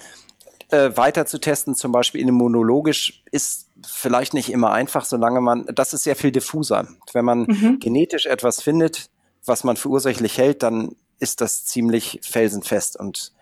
äh, 0.75 0.97
weiter 0.97 1.27
zu 1.27 1.39
testen, 1.39 1.75
zum 1.75 1.93
Beispiel 1.93 2.21
immunologisch, 2.27 3.23
ist 3.31 3.69
vielleicht 3.87 4.35
nicht 4.35 4.51
immer 4.51 4.73
einfach, 4.73 5.05
solange 5.05 5.41
man, 5.41 5.67
das 5.75 5.95
ist 5.95 6.05
sehr 6.05 6.17
viel 6.17 6.33
diffuser. 6.33 6.89
Wenn 7.13 7.25
man 7.25 7.43
Mhm. 7.43 7.79
genetisch 7.81 8.27
etwas 8.27 8.63
findet, 8.63 9.11
was 9.45 9.65
man 9.65 9.77
für 9.77 9.89
ursächlich 9.89 10.39
hält, 10.39 10.63
dann 10.63 10.97
ist 11.19 11.41
das 11.41 11.65
ziemlich 11.65 12.21
felsenfest 12.23 12.99
und 12.99 13.33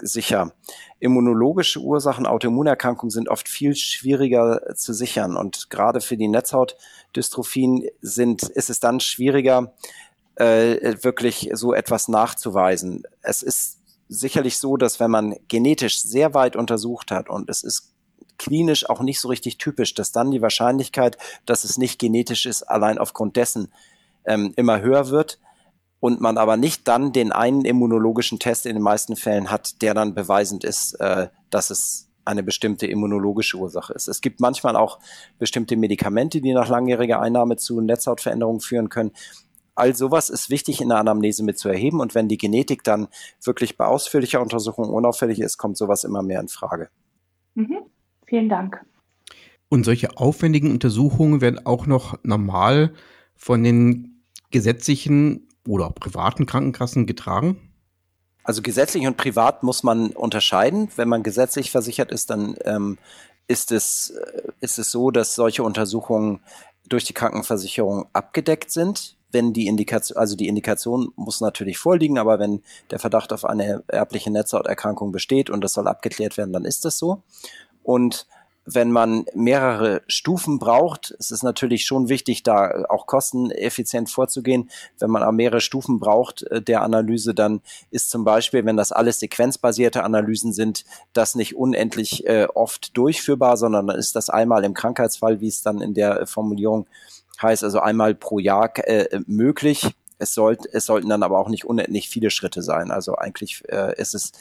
sicher. 0.00 0.52
Immunologische 1.00 1.80
Ursachen, 1.80 2.26
Autoimmunerkrankungen 2.26 3.10
sind 3.10 3.28
oft 3.28 3.48
viel 3.48 3.74
schwieriger 3.74 4.74
zu 4.76 4.92
sichern 4.92 5.36
und 5.36 5.70
gerade 5.70 6.00
für 6.00 6.16
die 6.16 6.28
Netzhautdystrophien 6.28 7.88
sind, 8.00 8.44
ist 8.44 8.70
es 8.70 8.80
dann 8.80 9.00
schwieriger, 9.00 9.72
äh, 10.36 10.94
wirklich 11.02 11.50
so 11.54 11.74
etwas 11.74 12.06
nachzuweisen. 12.08 13.02
Es 13.22 13.42
ist 13.42 13.77
sicherlich 14.08 14.58
so, 14.58 14.76
dass 14.76 15.00
wenn 15.00 15.10
man 15.10 15.36
genetisch 15.48 16.02
sehr 16.02 16.34
weit 16.34 16.56
untersucht 16.56 17.10
hat 17.10 17.28
und 17.28 17.48
es 17.50 17.62
ist 17.62 17.92
klinisch 18.38 18.88
auch 18.88 19.00
nicht 19.00 19.20
so 19.20 19.28
richtig 19.28 19.58
typisch, 19.58 19.94
dass 19.94 20.12
dann 20.12 20.30
die 20.30 20.42
Wahrscheinlichkeit, 20.42 21.18
dass 21.44 21.64
es 21.64 21.76
nicht 21.76 21.98
genetisch 21.98 22.46
ist, 22.46 22.62
allein 22.62 22.98
aufgrund 22.98 23.36
dessen 23.36 23.72
ähm, 24.24 24.52
immer 24.56 24.80
höher 24.80 25.08
wird 25.08 25.38
und 26.00 26.20
man 26.20 26.38
aber 26.38 26.56
nicht 26.56 26.86
dann 26.86 27.12
den 27.12 27.32
einen 27.32 27.64
immunologischen 27.64 28.38
Test 28.38 28.66
in 28.66 28.74
den 28.74 28.82
meisten 28.82 29.16
Fällen 29.16 29.50
hat, 29.50 29.82
der 29.82 29.94
dann 29.94 30.14
beweisend 30.14 30.64
ist, 30.64 30.94
äh, 31.00 31.28
dass 31.50 31.70
es 31.70 32.08
eine 32.24 32.42
bestimmte 32.42 32.86
immunologische 32.86 33.56
Ursache 33.56 33.94
ist. 33.94 34.06
Es 34.06 34.20
gibt 34.20 34.38
manchmal 34.38 34.76
auch 34.76 34.98
bestimmte 35.38 35.76
Medikamente, 35.76 36.40
die 36.40 36.52
nach 36.52 36.68
langjähriger 36.68 37.20
Einnahme 37.20 37.56
zu 37.56 37.80
Netzhautveränderungen 37.80 38.60
führen 38.60 38.90
können. 38.90 39.12
All 39.78 39.94
sowas 39.94 40.30
ist 40.30 40.50
wichtig 40.50 40.80
in 40.80 40.88
der 40.88 40.98
Anamnese 40.98 41.44
mit 41.44 41.58
zu 41.58 41.68
erheben 41.68 42.00
und 42.00 42.14
wenn 42.14 42.28
die 42.28 42.38
Genetik 42.38 42.82
dann 42.84 43.08
wirklich 43.42 43.76
bei 43.76 43.86
ausführlicher 43.86 44.40
Untersuchung 44.40 44.90
unauffällig 44.90 45.40
ist, 45.40 45.58
kommt 45.58 45.76
sowas 45.76 46.04
immer 46.04 46.22
mehr 46.22 46.40
in 46.40 46.48
Frage. 46.48 46.88
Mhm. 47.54 47.78
Vielen 48.26 48.48
Dank. 48.48 48.84
Und 49.68 49.84
solche 49.84 50.16
aufwendigen 50.16 50.70
Untersuchungen 50.70 51.40
werden 51.40 51.64
auch 51.66 51.86
noch 51.86 52.18
normal 52.22 52.92
von 53.36 53.62
den 53.62 54.22
gesetzlichen 54.50 55.46
oder 55.66 55.90
privaten 55.90 56.46
Krankenkassen 56.46 57.06
getragen? 57.06 57.56
Also 58.42 58.62
gesetzlich 58.62 59.06
und 59.06 59.18
privat 59.18 59.62
muss 59.62 59.82
man 59.82 60.10
unterscheiden. 60.10 60.88
Wenn 60.96 61.08
man 61.08 61.22
gesetzlich 61.22 61.70
versichert 61.70 62.10
ist, 62.10 62.30
dann 62.30 62.56
ähm, 62.64 62.96
ist, 63.46 63.72
es, 63.72 64.10
äh, 64.10 64.42
ist 64.60 64.78
es 64.78 64.90
so, 64.90 65.10
dass 65.10 65.34
solche 65.34 65.62
Untersuchungen 65.62 66.40
durch 66.88 67.04
die 67.04 67.12
Krankenversicherung 67.12 68.06
abgedeckt 68.14 68.70
sind. 68.70 69.17
Wenn 69.30 69.52
die 69.52 69.66
Indikation, 69.66 70.16
also 70.16 70.36
die 70.36 70.48
Indikation 70.48 71.12
muss 71.16 71.40
natürlich 71.40 71.78
vorliegen, 71.78 72.18
aber 72.18 72.38
wenn 72.38 72.62
der 72.90 72.98
Verdacht 72.98 73.32
auf 73.32 73.44
eine 73.44 73.82
erbliche 73.88 74.30
Netzhauterkrankung 74.30 75.12
besteht 75.12 75.50
und 75.50 75.62
das 75.62 75.72
soll 75.72 75.88
abgeklärt 75.88 76.36
werden, 76.36 76.52
dann 76.52 76.64
ist 76.64 76.84
das 76.84 76.98
so. 76.98 77.22
Und 77.82 78.26
wenn 78.70 78.92
man 78.92 79.24
mehrere 79.34 80.02
Stufen 80.08 80.58
braucht, 80.58 81.10
ist 81.12 81.32
es 81.32 81.42
natürlich 81.42 81.86
schon 81.86 82.10
wichtig, 82.10 82.42
da 82.42 82.84
auch 82.90 83.06
kosteneffizient 83.06 84.10
vorzugehen. 84.10 84.68
Wenn 84.98 85.10
man 85.10 85.22
aber 85.22 85.32
mehrere 85.32 85.62
Stufen 85.62 85.98
braucht 85.98 86.42
äh, 86.42 86.60
der 86.60 86.82
Analyse, 86.82 87.34
dann 87.34 87.62
ist 87.90 88.10
zum 88.10 88.24
Beispiel, 88.24 88.66
wenn 88.66 88.76
das 88.76 88.92
alles 88.92 89.20
sequenzbasierte 89.20 90.04
Analysen 90.04 90.52
sind, 90.52 90.84
das 91.14 91.34
nicht 91.34 91.56
unendlich 91.56 92.26
äh, 92.26 92.46
oft 92.54 92.96
durchführbar, 92.96 93.56
sondern 93.56 93.86
dann 93.86 93.98
ist 93.98 94.14
das 94.16 94.28
einmal 94.28 94.64
im 94.64 94.74
Krankheitsfall, 94.74 95.40
wie 95.40 95.48
es 95.48 95.62
dann 95.62 95.80
in 95.80 95.94
der 95.94 96.26
Formulierung 96.26 96.86
heißt, 97.40 97.64
also 97.64 97.80
einmal 97.80 98.14
pro 98.14 98.38
Jahr 98.38 98.70
äh, 98.88 99.20
möglich. 99.26 99.86
Es, 100.18 100.34
sollt, 100.34 100.66
es 100.72 100.86
sollten 100.86 101.08
dann 101.08 101.22
aber 101.22 101.38
auch 101.38 101.48
nicht 101.48 101.64
unendlich 101.64 102.08
viele 102.08 102.30
Schritte 102.30 102.62
sein. 102.62 102.90
Also 102.90 103.14
eigentlich 103.14 103.62
äh, 103.68 103.94
ist 104.00 104.14
es 104.14 104.32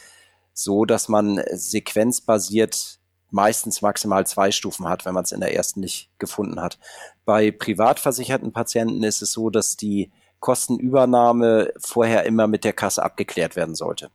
so, 0.53 0.85
dass 0.85 1.07
man 1.07 1.41
sequenzbasiert 1.51 2.99
meistens 3.29 3.81
maximal 3.81 4.25
zwei 4.25 4.51
Stufen 4.51 4.87
hat, 4.87 5.05
wenn 5.05 5.13
man 5.13 5.23
es 5.23 5.31
in 5.31 5.41
der 5.41 5.53
ersten 5.53 5.81
nicht 5.81 6.09
gefunden 6.17 6.61
hat. 6.61 6.79
Bei 7.25 7.51
privat 7.51 7.99
versicherten 7.99 8.53
Patienten 8.53 9.03
ist 9.03 9.21
es 9.21 9.31
so, 9.31 9.49
dass 9.49 9.75
die 9.75 10.11
Kostenübernahme 10.39 11.73
vorher 11.77 12.25
immer 12.25 12.47
mit 12.47 12.63
der 12.63 12.73
Kasse 12.73 13.03
abgeklärt 13.03 13.55
werden 13.55 13.75
sollte. 13.75 14.09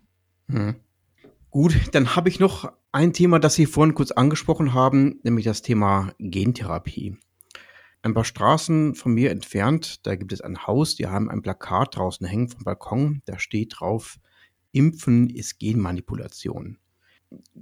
Hm. 0.49 0.77
Gut, 1.51 1.75
dann 1.93 2.17
habe 2.17 2.29
ich 2.29 2.41
noch 2.41 2.73
ein 2.93 3.13
Thema, 3.13 3.39
das 3.39 3.55
Sie 3.55 3.67
vorhin 3.67 3.95
kurz 3.95 4.11
angesprochen 4.11 4.73
haben, 4.73 5.21
nämlich 5.23 5.45
das 5.45 5.63
Thema 5.63 6.13
Gentherapie. 6.19 7.19
Ein 8.03 8.15
paar 8.15 8.25
Straßen 8.25 8.97
von 8.97 9.15
mir 9.15 9.31
entfernt, 9.31 10.05
da 10.07 10.17
gibt 10.17 10.33
es 10.33 10.41
ein 10.41 10.67
Haus, 10.67 10.97
die 10.97 11.07
haben 11.07 11.31
ein 11.31 11.41
Plakat 11.41 11.97
draußen 11.97 12.27
hängen 12.27 12.49
vom 12.49 12.65
Balkon, 12.65 13.23
da 13.27 13.39
steht 13.39 13.75
drauf, 13.79 14.19
Impfen 14.73 15.31
ist 15.31 15.61
Genmanipulation. 15.61 16.79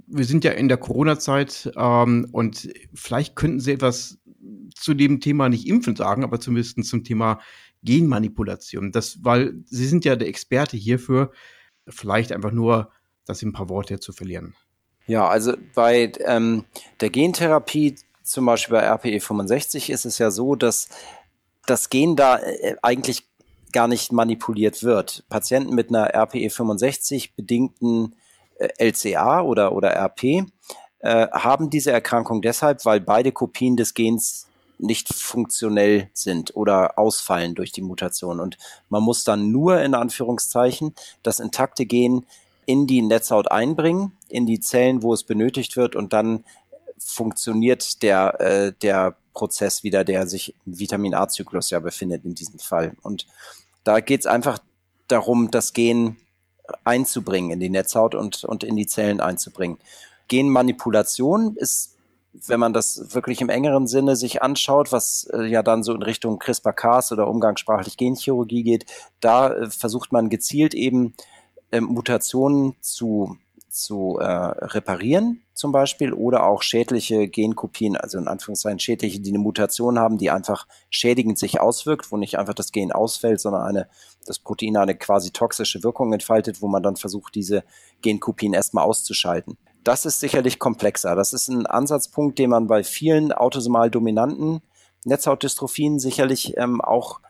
Wir 0.07 0.25
sind 0.25 0.43
ja 0.43 0.51
in 0.51 0.67
der 0.67 0.77
Corona-Zeit 0.77 1.71
ähm, 1.77 2.27
und 2.31 2.69
vielleicht 2.93 3.35
könnten 3.35 3.59
Sie 3.59 3.71
etwas 3.71 4.17
zu 4.75 4.93
dem 4.93 5.19
Thema 5.19 5.47
nicht 5.47 5.67
impfen 5.67 5.95
sagen, 5.95 6.23
aber 6.23 6.39
zumindest 6.39 6.83
zum 6.85 7.03
Thema 7.03 7.39
Genmanipulation. 7.83 8.91
Das, 8.91 9.23
weil 9.23 9.53
Sie 9.65 9.85
sind 9.85 10.05
ja 10.05 10.15
der 10.15 10.27
Experte 10.27 10.75
hierfür, 10.75 11.31
vielleicht 11.87 12.31
einfach 12.31 12.51
nur 12.51 12.91
das 13.25 13.41
in 13.41 13.49
ein 13.49 13.53
paar 13.53 13.69
Worte 13.69 13.99
zu 13.99 14.11
verlieren. 14.11 14.55
Ja, 15.07 15.27
also 15.27 15.53
bei 15.75 16.11
ähm, 16.25 16.65
der 16.99 17.09
Gentherapie, 17.09 17.95
zum 18.23 18.45
Beispiel 18.45 18.77
bei 18.77 18.87
RPE 18.87 19.19
65, 19.19 19.89
ist 19.89 20.05
es 20.05 20.17
ja 20.17 20.31
so, 20.31 20.55
dass 20.55 20.89
das 21.65 21.89
Gen 21.89 22.15
da 22.15 22.37
äh, 22.37 22.75
eigentlich 22.81 23.27
gar 23.71 23.87
nicht 23.87 24.11
manipuliert 24.11 24.83
wird. 24.83 25.23
Patienten 25.29 25.73
mit 25.73 25.89
einer 25.89 26.13
RPE 26.13 26.49
65 26.49 27.35
bedingten 27.35 28.15
äh, 28.59 28.69
LCA 28.77 29.41
oder, 29.41 29.73
oder 29.73 29.95
RP 29.95 30.45
äh, 30.99 31.27
haben 31.31 31.69
diese 31.69 31.91
Erkrankung 31.91 32.41
deshalb, 32.41 32.85
weil 32.85 32.99
beide 32.99 33.31
Kopien 33.31 33.77
des 33.77 33.93
Gens 33.93 34.47
nicht 34.77 35.13
funktionell 35.13 36.09
sind 36.13 36.55
oder 36.55 36.97
ausfallen 36.97 37.55
durch 37.55 37.71
die 37.71 37.81
Mutation. 37.83 38.39
Und 38.39 38.57
man 38.89 39.03
muss 39.03 39.23
dann 39.23 39.51
nur 39.51 39.79
in 39.81 39.93
Anführungszeichen 39.93 40.95
das 41.23 41.39
intakte 41.39 41.85
Gen 41.85 42.25
in 42.65 42.87
die 42.87 43.01
Netzhaut 43.01 43.51
einbringen, 43.51 44.17
in 44.29 44.45
die 44.45 44.59
Zellen, 44.59 45.03
wo 45.03 45.13
es 45.13 45.23
benötigt 45.23 45.77
wird 45.77 45.95
und 45.95 46.13
dann 46.13 46.43
funktioniert 47.03 48.03
der, 48.03 48.39
äh, 48.39 48.73
der 48.81 49.15
Prozess 49.33 49.83
wieder, 49.83 50.03
der 50.03 50.27
sich 50.27 50.55
im 50.65 50.79
Vitamin 50.79 51.13
A-Zyklus 51.13 51.69
ja 51.69 51.79
befindet 51.79 52.25
in 52.25 52.35
diesem 52.35 52.59
Fall. 52.59 52.95
Und 53.01 53.27
da 53.83 53.99
geht 53.99 54.21
es 54.21 54.25
einfach 54.27 54.59
darum, 55.07 55.51
das 55.51 55.73
Gen 55.73 56.17
einzubringen 56.83 57.51
in 57.51 57.59
die 57.59 57.69
Netzhaut 57.69 58.15
und, 58.15 58.43
und 58.43 58.63
in 58.63 58.75
die 58.75 58.87
Zellen 58.87 59.19
einzubringen. 59.19 59.77
Genmanipulation 60.27 61.55
ist, 61.57 61.97
wenn 62.33 62.59
man 62.59 62.73
das 62.73 63.13
wirklich 63.13 63.41
im 63.41 63.49
engeren 63.49 63.87
Sinne 63.87 64.15
sich 64.15 64.41
anschaut, 64.41 64.91
was 64.91 65.29
äh, 65.33 65.43
ja 65.43 65.63
dann 65.63 65.83
so 65.83 65.93
in 65.93 66.01
Richtung 66.01 66.39
CRISPR-Cas 66.39 67.11
oder 67.11 67.27
umgangssprachlich 67.27 67.97
Genchirurgie 67.97 68.63
geht, 68.63 68.85
da 69.19 69.53
äh, 69.53 69.69
versucht 69.69 70.13
man 70.13 70.29
gezielt 70.29 70.73
eben 70.73 71.13
äh, 71.71 71.81
Mutationen 71.81 72.75
zu, 72.79 73.37
zu 73.71 74.17
äh, 74.19 74.25
reparieren 74.25 75.41
zum 75.53 75.71
Beispiel 75.71 76.11
oder 76.11 76.45
auch 76.45 76.61
schädliche 76.61 77.27
Genkopien, 77.27 77.95
also 77.95 78.17
in 78.17 78.27
Anführungszeichen 78.27 78.79
schädliche, 78.79 79.21
die 79.21 79.29
eine 79.29 79.39
Mutation 79.39 79.97
haben, 79.97 80.17
die 80.17 80.29
einfach 80.29 80.67
schädigend 80.89 81.39
sich 81.39 81.61
auswirkt, 81.61 82.11
wo 82.11 82.17
nicht 82.17 82.37
einfach 82.37 82.53
das 82.53 82.71
Gen 82.71 82.91
ausfällt, 82.91 83.39
sondern 83.39 83.61
eine, 83.61 83.87
das 84.25 84.39
Protein 84.39 84.75
eine 84.75 84.95
quasi 84.95 85.31
toxische 85.31 85.83
Wirkung 85.83 86.11
entfaltet, 86.11 86.61
wo 86.61 86.67
man 86.67 86.83
dann 86.83 86.97
versucht, 86.97 87.33
diese 87.35 87.63
Genkopien 88.01 88.53
erstmal 88.53 88.83
auszuschalten. 88.83 89.57
Das 89.83 90.05
ist 90.05 90.19
sicherlich 90.19 90.59
komplexer. 90.59 91.15
Das 91.15 91.31
ist 91.31 91.47
ein 91.47 91.65
Ansatzpunkt, 91.65 92.37
den 92.39 92.49
man 92.49 92.67
bei 92.67 92.83
vielen 92.83 93.31
autosomal 93.31 93.89
dominanten 93.89 94.61
Netzhautdystrophien 95.05 95.97
sicherlich 95.97 96.57
ähm, 96.57 96.81
auch 96.81 97.21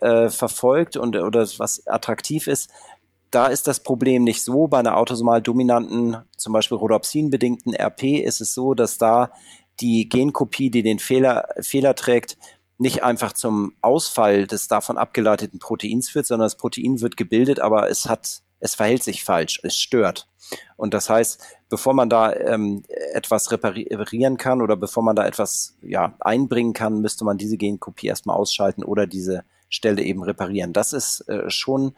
äh, 0.00 0.28
verfolgt 0.28 0.96
und 0.96 1.16
oder 1.16 1.46
was 1.58 1.86
attraktiv 1.86 2.46
ist, 2.46 2.70
da 3.32 3.46
ist 3.46 3.66
das 3.66 3.80
Problem 3.80 4.22
nicht 4.22 4.44
so. 4.44 4.68
Bei 4.68 4.78
einer 4.78 4.96
autosomal 4.96 5.42
dominanten, 5.42 6.16
zum 6.36 6.52
Beispiel 6.52 6.76
Rhodopsin-bedingten 6.76 7.74
RP, 7.74 8.22
ist 8.22 8.40
es 8.40 8.54
so, 8.54 8.74
dass 8.74 8.98
da 8.98 9.32
die 9.80 10.08
Genkopie, 10.08 10.70
die 10.70 10.82
den 10.82 10.98
Fehler, 10.98 11.48
Fehler 11.60 11.94
trägt, 11.94 12.36
nicht 12.78 13.02
einfach 13.02 13.32
zum 13.32 13.74
Ausfall 13.80 14.46
des 14.46 14.68
davon 14.68 14.98
abgeleiteten 14.98 15.58
Proteins 15.58 16.10
führt, 16.10 16.26
sondern 16.26 16.46
das 16.46 16.56
Protein 16.56 17.00
wird 17.00 17.16
gebildet, 17.16 17.60
aber 17.60 17.88
es 17.88 18.06
hat, 18.06 18.42
es 18.60 18.74
verhält 18.74 19.02
sich 19.02 19.24
falsch, 19.24 19.60
es 19.62 19.76
stört. 19.76 20.28
Und 20.76 20.92
das 20.92 21.08
heißt, 21.08 21.40
bevor 21.70 21.94
man 21.94 22.10
da 22.10 22.34
ähm, 22.34 22.82
etwas 23.14 23.50
reparieren 23.50 24.36
kann 24.36 24.60
oder 24.60 24.76
bevor 24.76 25.02
man 25.02 25.16
da 25.16 25.26
etwas 25.26 25.76
ja, 25.80 26.14
einbringen 26.20 26.74
kann, 26.74 27.00
müsste 27.00 27.24
man 27.24 27.38
diese 27.38 27.56
Genkopie 27.56 28.08
erstmal 28.08 28.36
ausschalten 28.36 28.84
oder 28.84 29.06
diese 29.06 29.44
Stelle 29.70 30.02
eben 30.02 30.22
reparieren. 30.22 30.74
Das 30.74 30.92
ist 30.92 31.26
äh, 31.28 31.48
schon 31.48 31.94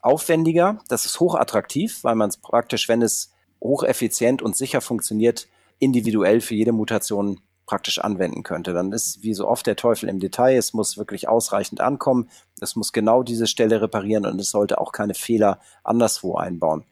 aufwendiger, 0.00 0.78
das 0.88 1.06
ist 1.06 1.20
hochattraktiv, 1.20 2.04
weil 2.04 2.14
man 2.14 2.28
es 2.28 2.36
praktisch, 2.36 2.88
wenn 2.88 3.02
es 3.02 3.32
hocheffizient 3.60 4.42
und 4.42 4.56
sicher 4.56 4.80
funktioniert, 4.80 5.48
individuell 5.78 6.40
für 6.40 6.54
jede 6.54 6.72
Mutation 6.72 7.40
praktisch 7.66 7.98
anwenden 7.98 8.42
könnte. 8.42 8.72
Dann 8.72 8.92
ist 8.92 9.22
wie 9.22 9.34
so 9.34 9.46
oft 9.46 9.66
der 9.66 9.76
Teufel 9.76 10.08
im 10.08 10.20
Detail. 10.20 10.56
Es 10.56 10.72
muss 10.72 10.96
wirklich 10.96 11.28
ausreichend 11.28 11.80
ankommen. 11.80 12.30
Es 12.60 12.76
muss 12.76 12.92
genau 12.92 13.22
diese 13.22 13.46
Stelle 13.46 13.80
reparieren 13.80 14.24
und 14.24 14.40
es 14.40 14.50
sollte 14.50 14.80
auch 14.80 14.90
keine 14.90 15.14
Fehler 15.14 15.60
anderswo 15.84 16.36
einbauen. 16.36 16.84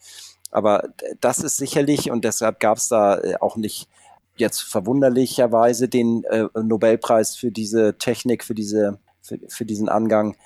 Aber 0.50 0.90
das 1.20 1.38
ist 1.38 1.56
sicherlich, 1.56 2.10
und 2.10 2.24
deshalb 2.24 2.60
gab 2.60 2.78
es 2.78 2.88
da 2.88 3.18
äh, 3.18 3.36
auch 3.40 3.56
nicht 3.56 3.88
jetzt 4.36 4.60
verwunderlicherweise 4.60 5.88
den 5.88 6.24
äh, 6.24 6.46
Nobelpreis 6.54 7.36
für 7.36 7.50
diese 7.50 7.96
Technik, 7.96 8.44
für 8.44 8.54
diese, 8.54 8.98
für, 9.22 9.38
für 9.48 9.64
diesen 9.64 9.88
Angang. 9.88 10.36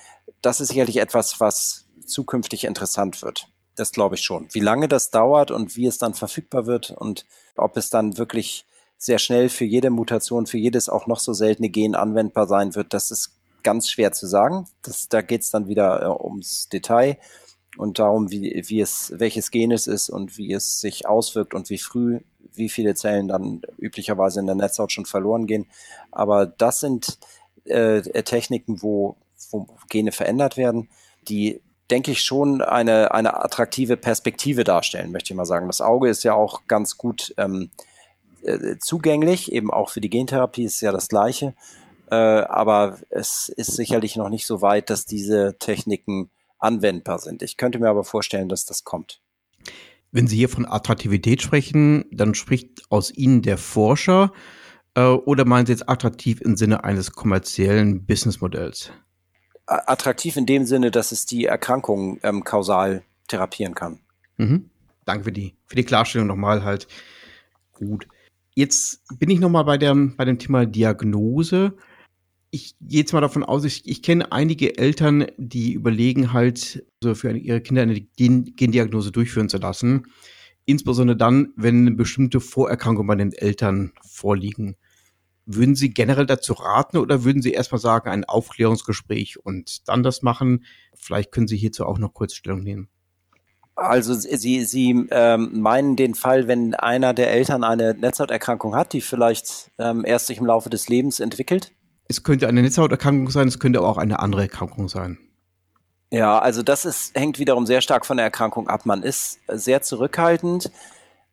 Das 0.41 0.61
ist 0.61 0.69
sicherlich 0.69 0.97
etwas, 0.97 1.39
was 1.39 1.85
zukünftig 2.05 2.65
interessant 2.65 3.21
wird. 3.21 3.47
Das 3.75 3.91
glaube 3.91 4.15
ich 4.15 4.21
schon. 4.21 4.47
Wie 4.51 4.59
lange 4.59 4.87
das 4.87 5.11
dauert 5.11 5.51
und 5.51 5.75
wie 5.75 5.85
es 5.85 5.97
dann 5.97 6.13
verfügbar 6.13 6.65
wird 6.65 6.91
und 6.91 7.25
ob 7.55 7.77
es 7.77 7.89
dann 7.89 8.17
wirklich 8.17 8.65
sehr 8.97 9.17
schnell 9.17 9.49
für 9.49 9.65
jede 9.65 9.89
Mutation, 9.89 10.45
für 10.45 10.57
jedes 10.57 10.89
auch 10.89 11.07
noch 11.07 11.19
so 11.19 11.33
seltene 11.33 11.69
Gen 11.69 11.95
anwendbar 11.95 12.47
sein 12.47 12.75
wird, 12.75 12.93
das 12.93 13.09
ist 13.09 13.31
ganz 13.63 13.89
schwer 13.89 14.11
zu 14.11 14.27
sagen. 14.27 14.67
Das, 14.83 15.07
da 15.09 15.21
geht 15.21 15.41
es 15.41 15.51
dann 15.51 15.67
wieder 15.67 16.01
äh, 16.01 16.23
ums 16.23 16.69
Detail 16.69 17.17
und 17.77 17.99
darum, 17.99 18.31
wie, 18.31 18.63
wie 18.67 18.81
es, 18.81 19.13
welches 19.15 19.51
Gen 19.51 19.71
es 19.71 19.87
ist 19.87 20.09
und 20.09 20.37
wie 20.37 20.53
es 20.53 20.79
sich 20.79 21.07
auswirkt 21.07 21.53
und 21.53 21.69
wie 21.69 21.77
früh, 21.77 22.19
wie 22.53 22.69
viele 22.69 22.95
Zellen 22.95 23.27
dann 23.27 23.61
üblicherweise 23.77 24.39
in 24.39 24.45
der 24.45 24.55
Netzhaut 24.55 24.91
schon 24.91 25.05
verloren 25.05 25.47
gehen. 25.47 25.67
Aber 26.11 26.45
das 26.45 26.81
sind 26.81 27.17
äh, 27.65 28.01
Techniken, 28.23 28.81
wo, 28.81 29.15
wo 29.49 29.67
Gene 29.89 30.11
verändert 30.11 30.57
werden, 30.57 30.89
die 31.27 31.61
denke 31.91 32.11
ich, 32.11 32.21
schon 32.21 32.61
eine, 32.61 33.13
eine 33.13 33.43
attraktive 33.43 33.97
Perspektive 33.97 34.63
darstellen, 34.63 35.11
möchte 35.11 35.33
ich 35.33 35.37
mal 35.37 35.45
sagen. 35.45 35.67
Das 35.67 35.81
Auge 35.81 36.09
ist 36.09 36.23
ja 36.23 36.33
auch 36.33 36.61
ganz 36.67 36.97
gut 36.97 37.33
ähm, 37.37 37.69
äh, 38.43 38.77
zugänglich, 38.79 39.51
eben 39.51 39.71
auch 39.71 39.89
für 39.89 40.01
die 40.01 40.09
Gentherapie 40.09 40.63
ist 40.63 40.81
ja 40.81 40.91
das 40.91 41.09
Gleiche. 41.09 41.53
Äh, 42.09 42.15
aber 42.15 42.97
es 43.09 43.49
ist 43.49 43.75
sicherlich 43.75 44.15
noch 44.15 44.29
nicht 44.29 44.45
so 44.45 44.61
weit, 44.61 44.89
dass 44.89 45.05
diese 45.05 45.57
Techniken 45.59 46.29
anwendbar 46.59 47.19
sind. 47.19 47.41
Ich 47.41 47.57
könnte 47.57 47.79
mir 47.79 47.89
aber 47.89 48.03
vorstellen, 48.03 48.49
dass 48.49 48.65
das 48.65 48.83
kommt. 48.83 49.21
Wenn 50.11 50.27
Sie 50.27 50.37
hier 50.37 50.49
von 50.49 50.65
Attraktivität 50.65 51.41
sprechen, 51.41 52.05
dann 52.11 52.33
spricht 52.35 52.83
aus 52.89 53.11
Ihnen 53.11 53.41
der 53.41 53.57
Forscher 53.57 54.33
äh, 54.95 55.03
oder 55.03 55.45
meinen 55.45 55.65
Sie 55.65 55.71
jetzt 55.71 55.87
attraktiv 55.87 56.41
im 56.41 56.57
Sinne 56.57 56.83
eines 56.83 57.13
kommerziellen 57.13 58.05
Businessmodells? 58.05 58.91
Attraktiv 59.65 60.37
in 60.37 60.45
dem 60.45 60.65
Sinne, 60.65 60.91
dass 60.91 61.11
es 61.11 61.25
die 61.25 61.45
Erkrankung 61.45 62.19
ähm, 62.23 62.43
kausal 62.43 63.03
therapieren 63.27 63.75
kann. 63.75 63.99
Mhm. 64.37 64.69
Danke 65.05 65.25
für 65.25 65.31
die, 65.31 65.55
für 65.65 65.75
die 65.75 65.83
Klarstellung 65.83 66.27
nochmal 66.27 66.63
halt. 66.63 66.87
Gut. 67.73 68.07
Jetzt 68.53 69.01
bin 69.17 69.29
ich 69.29 69.39
nochmal 69.39 69.63
bei 69.63 69.77
dem, 69.77 70.15
bei 70.17 70.25
dem 70.25 70.37
Thema 70.37 70.65
Diagnose. 70.65 71.73
Ich 72.51 72.75
gehe 72.81 72.99
jetzt 72.99 73.13
mal 73.13 73.21
davon 73.21 73.43
aus, 73.43 73.63
ich, 73.63 73.87
ich 73.87 74.03
kenne 74.03 74.31
einige 74.33 74.77
Eltern, 74.77 75.27
die 75.37 75.71
überlegen 75.71 76.33
halt, 76.33 76.85
so 77.01 77.15
für 77.15 77.31
ihre 77.31 77.61
Kinder 77.61 77.81
eine 77.81 78.01
Gen 78.01 78.53
Gendiagnose 78.55 79.11
durchführen 79.11 79.47
zu 79.47 79.57
lassen. 79.57 80.07
Insbesondere 80.65 81.17
dann, 81.17 81.53
wenn 81.55 81.95
bestimmte 81.95 82.41
Vorerkrankungen 82.41 83.07
bei 83.07 83.15
den 83.15 83.31
Eltern 83.31 83.93
vorliegen. 84.05 84.75
Würden 85.45 85.75
Sie 85.75 85.93
generell 85.93 86.25
dazu 86.25 86.53
raten 86.53 86.97
oder 86.97 87.23
würden 87.23 87.41
Sie 87.41 87.51
erstmal 87.51 87.81
sagen, 87.81 88.09
ein 88.09 88.25
Aufklärungsgespräch 88.25 89.43
und 89.43 89.87
dann 89.87 90.03
das 90.03 90.21
machen? 90.21 90.65
Vielleicht 90.95 91.31
können 91.31 91.47
Sie 91.47 91.57
hierzu 91.57 91.85
auch 91.85 91.97
noch 91.97 92.13
kurz 92.13 92.35
Stellung 92.35 92.63
nehmen. 92.63 92.89
Also 93.75 94.13
Sie, 94.13 94.63
Sie 94.65 95.07
ähm, 95.11 95.61
meinen 95.61 95.95
den 95.95 96.13
Fall, 96.13 96.47
wenn 96.47 96.75
einer 96.75 97.13
der 97.13 97.31
Eltern 97.31 97.63
eine 97.63 97.95
Netzhauterkrankung 97.95 98.75
hat, 98.75 98.93
die 98.93 99.01
vielleicht 99.01 99.71
ähm, 99.79 100.03
erst 100.05 100.27
sich 100.27 100.37
im 100.37 100.45
Laufe 100.45 100.69
des 100.69 100.87
Lebens 100.89 101.19
entwickelt? 101.19 101.71
Es 102.07 102.23
könnte 102.23 102.47
eine 102.47 102.61
Netzhauterkrankung 102.61 103.29
sein, 103.29 103.47
es 103.47 103.59
könnte 103.59 103.81
auch 103.81 103.97
eine 103.97 104.19
andere 104.19 104.43
Erkrankung 104.43 104.89
sein. 104.89 105.17
Ja, 106.11 106.39
also 106.39 106.61
das 106.61 106.83
ist, 106.83 107.17
hängt 107.17 107.39
wiederum 107.39 107.65
sehr 107.65 107.81
stark 107.81 108.05
von 108.05 108.17
der 108.17 108.25
Erkrankung 108.25 108.67
ab. 108.67 108.85
Man 108.85 109.01
ist 109.01 109.39
sehr 109.47 109.81
zurückhaltend 109.81 110.69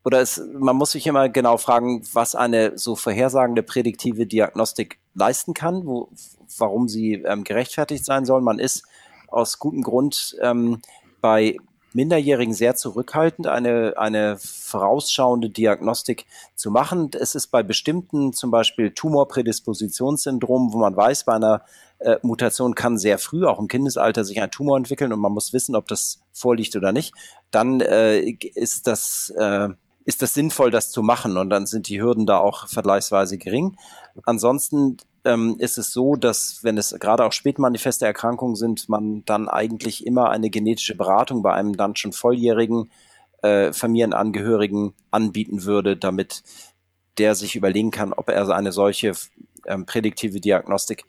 oder 0.08 0.22
es, 0.22 0.40
man 0.54 0.74
muss 0.74 0.92
sich 0.92 1.06
immer 1.06 1.28
genau 1.28 1.58
fragen, 1.58 2.02
was 2.14 2.34
eine 2.34 2.78
so 2.78 2.96
vorhersagende 2.96 3.62
prädiktive 3.62 4.26
Diagnostik 4.26 4.98
leisten 5.12 5.52
kann, 5.52 5.84
wo, 5.84 6.08
warum 6.56 6.88
sie 6.88 7.22
ähm, 7.26 7.44
gerechtfertigt 7.44 8.06
sein 8.06 8.24
soll. 8.24 8.40
Man 8.40 8.58
ist 8.58 8.84
aus 9.26 9.58
gutem 9.58 9.82
Grund 9.82 10.34
ähm, 10.40 10.80
bei 11.20 11.58
Minderjährigen 11.92 12.54
sehr 12.54 12.74
zurückhaltend, 12.74 13.48
eine, 13.48 13.98
eine 13.98 14.38
vorausschauende 14.38 15.50
Diagnostik 15.50 16.24
zu 16.54 16.70
machen. 16.70 17.10
Es 17.12 17.34
ist 17.34 17.48
bei 17.48 17.62
bestimmten, 17.62 18.32
zum 18.32 18.50
Beispiel 18.50 18.92
Tumorprädispositionssyndromen, 18.92 20.72
wo 20.72 20.78
man 20.78 20.96
weiß, 20.96 21.24
bei 21.24 21.34
einer 21.34 21.60
äh, 21.98 22.16
Mutation 22.22 22.74
kann 22.74 22.96
sehr 22.96 23.18
früh, 23.18 23.44
auch 23.44 23.58
im 23.58 23.68
Kindesalter, 23.68 24.24
sich 24.24 24.40
ein 24.40 24.50
Tumor 24.50 24.78
entwickeln 24.78 25.12
und 25.12 25.20
man 25.20 25.32
muss 25.32 25.52
wissen, 25.52 25.76
ob 25.76 25.86
das 25.86 26.22
vorliegt 26.32 26.76
oder 26.76 26.92
nicht. 26.92 27.12
Dann 27.50 27.82
äh, 27.82 28.20
ist 28.20 28.86
das 28.86 29.34
äh, 29.36 29.68
ist 30.08 30.22
das 30.22 30.32
sinnvoll, 30.32 30.70
das 30.70 30.90
zu 30.90 31.02
machen 31.02 31.36
und 31.36 31.50
dann 31.50 31.66
sind 31.66 31.86
die 31.86 32.00
Hürden 32.00 32.24
da 32.24 32.38
auch 32.38 32.66
vergleichsweise 32.66 33.36
gering. 33.36 33.76
Ansonsten 34.24 34.96
ähm, 35.26 35.56
ist 35.58 35.76
es 35.76 35.92
so, 35.92 36.16
dass 36.16 36.64
wenn 36.64 36.78
es 36.78 36.96
gerade 36.98 37.26
auch 37.26 37.32
spätmanifeste 37.32 38.06
Erkrankungen 38.06 38.56
sind, 38.56 38.88
man 38.88 39.22
dann 39.26 39.50
eigentlich 39.50 40.06
immer 40.06 40.30
eine 40.30 40.48
genetische 40.48 40.96
Beratung 40.96 41.42
bei 41.42 41.52
einem 41.52 41.76
dann 41.76 41.94
schon 41.94 42.14
volljährigen 42.14 42.90
äh, 43.42 43.70
Familienangehörigen 43.74 44.94
anbieten 45.10 45.64
würde, 45.64 45.94
damit 45.98 46.42
der 47.18 47.34
sich 47.34 47.54
überlegen 47.54 47.90
kann, 47.90 48.14
ob 48.14 48.30
er 48.30 48.48
eine 48.48 48.72
solche 48.72 49.12
ähm, 49.66 49.84
prädiktive 49.84 50.40
Diagnostik 50.40 51.04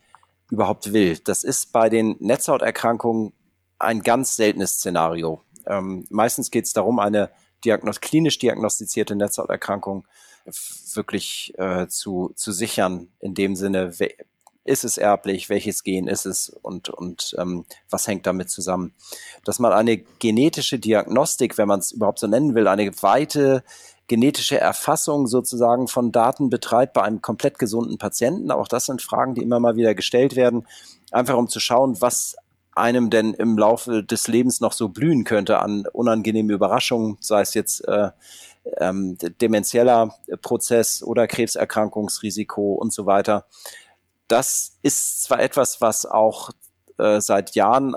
überhaupt 0.51 0.91
will. 0.91 1.17
Das 1.23 1.45
ist 1.45 1.71
bei 1.71 1.87
den 1.87 2.17
Netzhauterkrankungen 2.19 3.31
ein 3.77 4.01
ganz 4.01 4.35
seltenes 4.35 4.71
Szenario. 4.71 5.41
Ähm, 5.65 6.05
meistens 6.09 6.51
geht 6.51 6.65
es 6.65 6.73
darum, 6.73 6.99
eine 6.99 7.29
diagnos 7.65 8.01
klinisch 8.01 8.39
diagnostizierte 8.39 9.15
Netzhauterkrankung 9.15 10.05
wirklich 10.93 11.53
äh, 11.57 11.87
zu, 11.87 12.31
zu 12.35 12.51
sichern, 12.51 13.09
in 13.19 13.33
dem 13.33 13.55
Sinne, 13.55 13.93
ist 14.63 14.83
es 14.83 14.97
erblich, 14.97 15.49
welches 15.49 15.83
Gen 15.83 16.07
ist 16.07 16.25
es 16.25 16.49
und, 16.49 16.89
und 16.89 17.35
ähm, 17.39 17.65
was 17.89 18.07
hängt 18.07 18.25
damit 18.27 18.49
zusammen. 18.49 18.93
Dass 19.43 19.59
man 19.59 19.73
eine 19.73 19.97
genetische 19.97 20.79
Diagnostik, 20.79 21.57
wenn 21.57 21.67
man 21.67 21.79
es 21.79 21.91
überhaupt 21.91 22.19
so 22.19 22.27
nennen 22.27 22.55
will, 22.55 22.67
eine 22.67 22.91
weite 23.01 23.63
genetische 24.07 24.59
Erfassung 24.59 25.27
sozusagen 25.27 25.87
von 25.87 26.11
Daten 26.11 26.49
betreibt 26.49 26.93
bei 26.93 27.03
einem 27.03 27.21
komplett 27.21 27.59
gesunden 27.59 27.97
Patienten. 27.97 28.51
Auch 28.51 28.67
das 28.67 28.85
sind 28.85 29.01
Fragen, 29.01 29.35
die 29.35 29.43
immer 29.43 29.59
mal 29.59 29.75
wieder 29.75 29.93
gestellt 29.95 30.35
werden, 30.35 30.67
einfach 31.11 31.37
um 31.37 31.47
zu 31.47 31.59
schauen, 31.59 32.01
was 32.01 32.35
einem 32.79 33.09
denn 33.09 33.33
im 33.33 33.57
Laufe 33.57 34.03
des 34.03 34.27
Lebens 34.27 34.61
noch 34.61 34.73
so 34.73 34.89
blühen 34.89 35.23
könnte 35.23 35.59
an 35.59 35.85
unangenehmen 35.91 36.51
Überraschungen, 36.51 37.17
sei 37.19 37.41
es 37.41 37.53
jetzt 37.53 37.87
äh, 37.87 38.09
ähm, 38.77 39.17
demenzieller 39.41 40.15
Prozess 40.41 41.03
oder 41.03 41.27
Krebserkrankungsrisiko 41.27 42.73
und 42.73 42.93
so 42.93 43.05
weiter. 43.05 43.45
Das 44.27 44.77
ist 44.81 45.23
zwar 45.23 45.39
etwas, 45.39 45.81
was 45.81 46.05
auch 46.05 46.51
äh, 46.97 47.19
seit 47.21 47.55
Jahren 47.55 47.95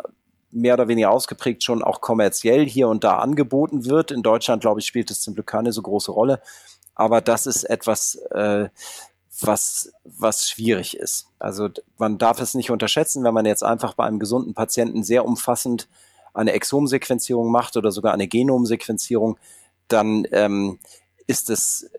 mehr 0.51 0.75
oder 0.75 0.89
weniger 0.89 1.11
ausgeprägt 1.11 1.65
schon 1.65 1.83
auch 1.83 2.01
kommerziell 2.01 2.67
hier 2.67 2.89
und 2.89 3.05
da 3.05 3.19
angeboten 3.19 3.87
wird. 3.87 4.11
In 4.11 4.23
Deutschland, 4.23 4.61
glaube 4.61 4.81
ich, 4.81 4.87
spielt 4.87 5.11
es 5.11 5.21
zum 5.21 5.35
Glück 5.35 5.47
keine 5.47 5.73
so 5.73 5.83
große 5.83 6.13
Rolle. 6.13 6.41
Aber 6.95 7.21
das 7.21 7.47
ist 7.47 7.65
etwas, 7.65 8.17
äh, 8.33 8.69
was, 9.41 9.93
was 10.05 10.49
schwierig 10.49 10.97
ist. 10.97 11.27
Also 11.39 11.69
man 11.99 12.19
darf 12.19 12.41
es 12.41 12.55
nicht 12.55 12.71
unterschätzen, 12.71 13.25
wenn 13.25 13.35
man 13.35 13.47
jetzt 13.47 13.65
einfach 13.65 13.95
bei 13.95 14.05
einem 14.05 14.19
gesunden 14.19 14.55
Patienten 14.55 15.03
sehr 15.03 15.25
umfassend 15.25 15.89
eine 16.35 16.53
Exomsequenzierung 16.53 17.51
macht 17.51 17.77
oder 17.77 17.93
sogar 17.93 18.13
eine 18.13 18.29
Genomsequenzierung, 18.29 19.39
dann 19.89 20.27
ähm, 20.33 20.79
ist 21.27 21.51
es 21.51 21.91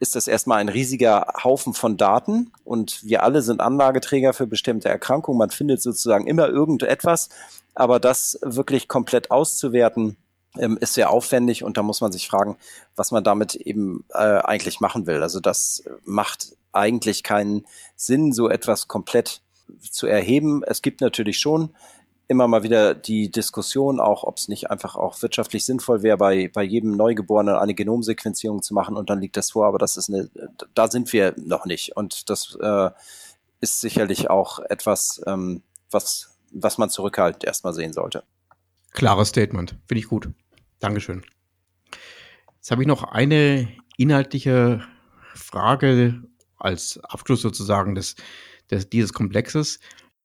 ist 0.00 0.16
das 0.16 0.26
erstmal 0.26 0.58
ein 0.58 0.68
riesiger 0.68 1.32
Haufen 1.44 1.74
von 1.74 1.96
Daten 1.96 2.50
und 2.64 3.04
wir 3.04 3.22
alle 3.22 3.40
sind 3.40 3.60
Anlageträger 3.60 4.32
für 4.32 4.48
bestimmte 4.48 4.88
Erkrankungen. 4.88 5.38
Man 5.38 5.50
findet 5.50 5.80
sozusagen 5.80 6.26
immer 6.26 6.48
irgendetwas, 6.48 7.28
aber 7.76 8.00
das 8.00 8.36
wirklich 8.42 8.88
komplett 8.88 9.30
auszuwerten, 9.30 10.16
ähm, 10.58 10.78
ist 10.80 10.94
sehr 10.94 11.10
aufwendig 11.10 11.64
und 11.64 11.76
da 11.76 11.82
muss 11.82 12.00
man 12.00 12.12
sich 12.12 12.28
fragen, 12.28 12.56
was 12.96 13.10
man 13.10 13.24
damit 13.24 13.54
eben 13.54 14.04
äh, 14.10 14.18
eigentlich 14.18 14.80
machen 14.80 15.06
will. 15.06 15.22
Also 15.22 15.40
das 15.40 15.84
macht 16.04 16.56
eigentlich 16.72 17.22
keinen 17.22 17.66
Sinn, 17.96 18.32
so 18.32 18.48
etwas 18.48 18.88
komplett 18.88 19.42
zu 19.90 20.06
erheben. 20.06 20.62
Es 20.64 20.82
gibt 20.82 21.00
natürlich 21.00 21.38
schon 21.38 21.74
immer 22.28 22.48
mal 22.48 22.62
wieder 22.62 22.94
die 22.94 23.30
Diskussion, 23.30 24.00
auch 24.00 24.24
ob 24.24 24.38
es 24.38 24.48
nicht 24.48 24.70
einfach 24.70 24.96
auch 24.96 25.20
wirtschaftlich 25.20 25.64
sinnvoll 25.66 26.02
wäre, 26.02 26.16
bei, 26.16 26.50
bei 26.52 26.62
jedem 26.62 26.92
Neugeborenen 26.92 27.56
eine 27.56 27.74
Genomsequenzierung 27.74 28.62
zu 28.62 28.72
machen 28.72 28.96
und 28.96 29.10
dann 29.10 29.20
liegt 29.20 29.36
das 29.36 29.50
vor, 29.50 29.66
aber 29.66 29.78
das 29.78 29.96
ist 29.96 30.08
eine, 30.08 30.30
da 30.74 30.90
sind 30.90 31.12
wir 31.12 31.34
noch 31.36 31.66
nicht. 31.66 31.94
Und 31.96 32.30
das 32.30 32.56
äh, 32.60 32.90
ist 33.60 33.80
sicherlich 33.80 34.30
auch 34.30 34.60
etwas, 34.60 35.20
ähm, 35.26 35.62
was 35.90 36.32
was 36.52 36.78
man 36.78 36.90
zurückhaltend 36.90 37.44
erstmal 37.44 37.72
sehen 37.72 37.92
sollte. 37.92 38.24
Klares 38.92 39.28
Statement, 39.28 39.76
finde 39.86 40.00
ich 40.00 40.08
gut. 40.08 40.28
Dankeschön. 40.82 41.22
Jetzt 42.56 42.72
habe 42.72 42.82
ich 42.82 42.88
noch 42.88 43.04
eine 43.04 43.68
inhaltliche 43.96 44.82
Frage 45.32 46.24
als 46.56 46.98
Abschluss 47.04 47.40
sozusagen 47.40 47.94
des, 47.94 48.16
des, 48.68 48.90
dieses 48.90 49.12
Komplexes, 49.12 49.78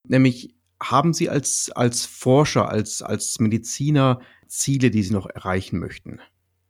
nämlich 0.04 0.56
haben 0.82 1.14
Sie 1.14 1.30
als, 1.30 1.72
als 1.72 2.06
Forscher, 2.06 2.70
als, 2.70 3.04
als 3.04 3.40
Mediziner 3.40 4.20
Ziele, 4.48 4.90
die 4.90 5.04
Sie 5.04 5.14
noch 5.14 5.28
erreichen 5.28 5.78
möchten? 5.78 6.22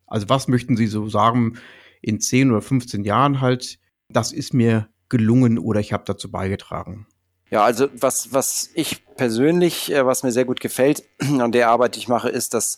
Also 0.06 0.28
was 0.28 0.50
möchten 0.50 0.76
Sie 0.76 0.88
so 0.88 1.08
sagen 1.08 1.58
in 2.02 2.20
10 2.20 2.52
oder 2.52 2.62
15 2.62 3.06
Jahren 3.06 3.40
halt, 3.40 3.80
das 4.10 4.34
ist 4.34 4.54
mir 4.54 4.90
gelungen 5.08 5.58
oder 5.60 5.80
ich 5.80 5.94
habe 5.94 6.04
dazu 6.06 6.30
beigetragen? 6.30 7.08
Ja, 7.50 7.64
also 7.64 7.88
was, 7.94 8.34
was 8.34 8.70
ich 8.74 9.06
persönlich, 9.16 9.94
äh, 9.94 10.06
was 10.06 10.24
mir 10.24 10.34
sehr 10.34 10.46
gut 10.46 10.60
gefällt 10.60 11.04
an 11.20 11.54
der 11.54 11.70
Arbeit, 11.70 11.96
die 11.96 12.00
ich 12.00 12.10
mache, 12.10 12.28
ist, 12.30 12.54
dass 12.54 12.78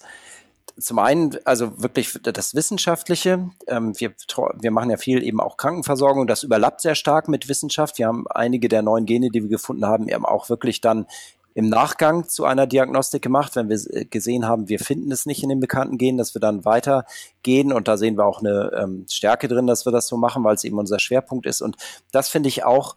zum 0.77 0.99
einen, 0.99 1.37
also 1.45 1.81
wirklich 1.81 2.19
das 2.21 2.55
Wissenschaftliche. 2.55 3.49
Ähm, 3.67 3.93
wir, 3.99 4.13
wir 4.59 4.71
machen 4.71 4.89
ja 4.89 4.97
viel 4.97 5.23
eben 5.23 5.39
auch 5.39 5.57
Krankenversorgung. 5.57 6.27
Das 6.27 6.43
überlappt 6.43 6.81
sehr 6.81 6.95
stark 6.95 7.27
mit 7.27 7.49
Wissenschaft. 7.49 7.97
Wir 7.97 8.07
haben 8.07 8.25
einige 8.29 8.69
der 8.69 8.81
neuen 8.81 9.05
Gene, 9.05 9.29
die 9.29 9.43
wir 9.43 9.49
gefunden 9.49 9.85
haben, 9.85 10.07
eben 10.07 10.25
auch 10.25 10.49
wirklich 10.49 10.81
dann 10.81 11.07
im 11.55 11.67
Nachgang 11.67 12.27
zu 12.29 12.45
einer 12.45 12.67
Diagnostik 12.67 13.21
gemacht, 13.21 13.55
wenn 13.55 13.69
wir 13.69 13.79
äh, 13.89 14.05
gesehen 14.05 14.47
haben, 14.47 14.69
wir 14.69 14.79
finden 14.79 15.11
es 15.11 15.25
nicht 15.25 15.43
in 15.43 15.49
den 15.49 15.59
bekannten 15.59 15.97
Genen, 15.97 16.17
dass 16.17 16.33
wir 16.33 16.39
dann 16.39 16.63
weitergehen 16.63 17.73
und 17.73 17.87
da 17.87 17.97
sehen 17.97 18.17
wir 18.17 18.25
auch 18.25 18.39
eine 18.39 18.71
ähm, 18.79 19.05
Stärke 19.09 19.47
drin, 19.47 19.67
dass 19.67 19.85
wir 19.85 19.91
das 19.91 20.07
so 20.07 20.15
machen, 20.15 20.43
weil 20.43 20.55
es 20.55 20.63
eben 20.63 20.77
unser 20.77 20.99
Schwerpunkt 20.99 21.45
ist 21.45 21.61
und 21.61 21.75
das 22.11 22.29
finde 22.29 22.49
ich 22.49 22.63
auch 22.63 22.95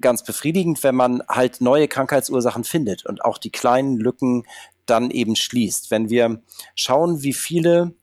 ganz 0.00 0.24
befriedigend, 0.24 0.82
wenn 0.82 0.94
man 0.94 1.22
halt 1.28 1.60
neue 1.60 1.88
Krankheitsursachen 1.88 2.64
findet 2.64 3.04
und 3.06 3.24
auch 3.24 3.38
die 3.38 3.50
kleinen 3.50 3.96
Lücken 3.96 4.44
dann 4.86 5.10
eben 5.10 5.36
schließt. 5.36 5.90
Wenn 5.90 6.10
wir 6.10 6.42
schauen, 6.74 7.22
wie 7.22 7.32
viele 7.32 7.94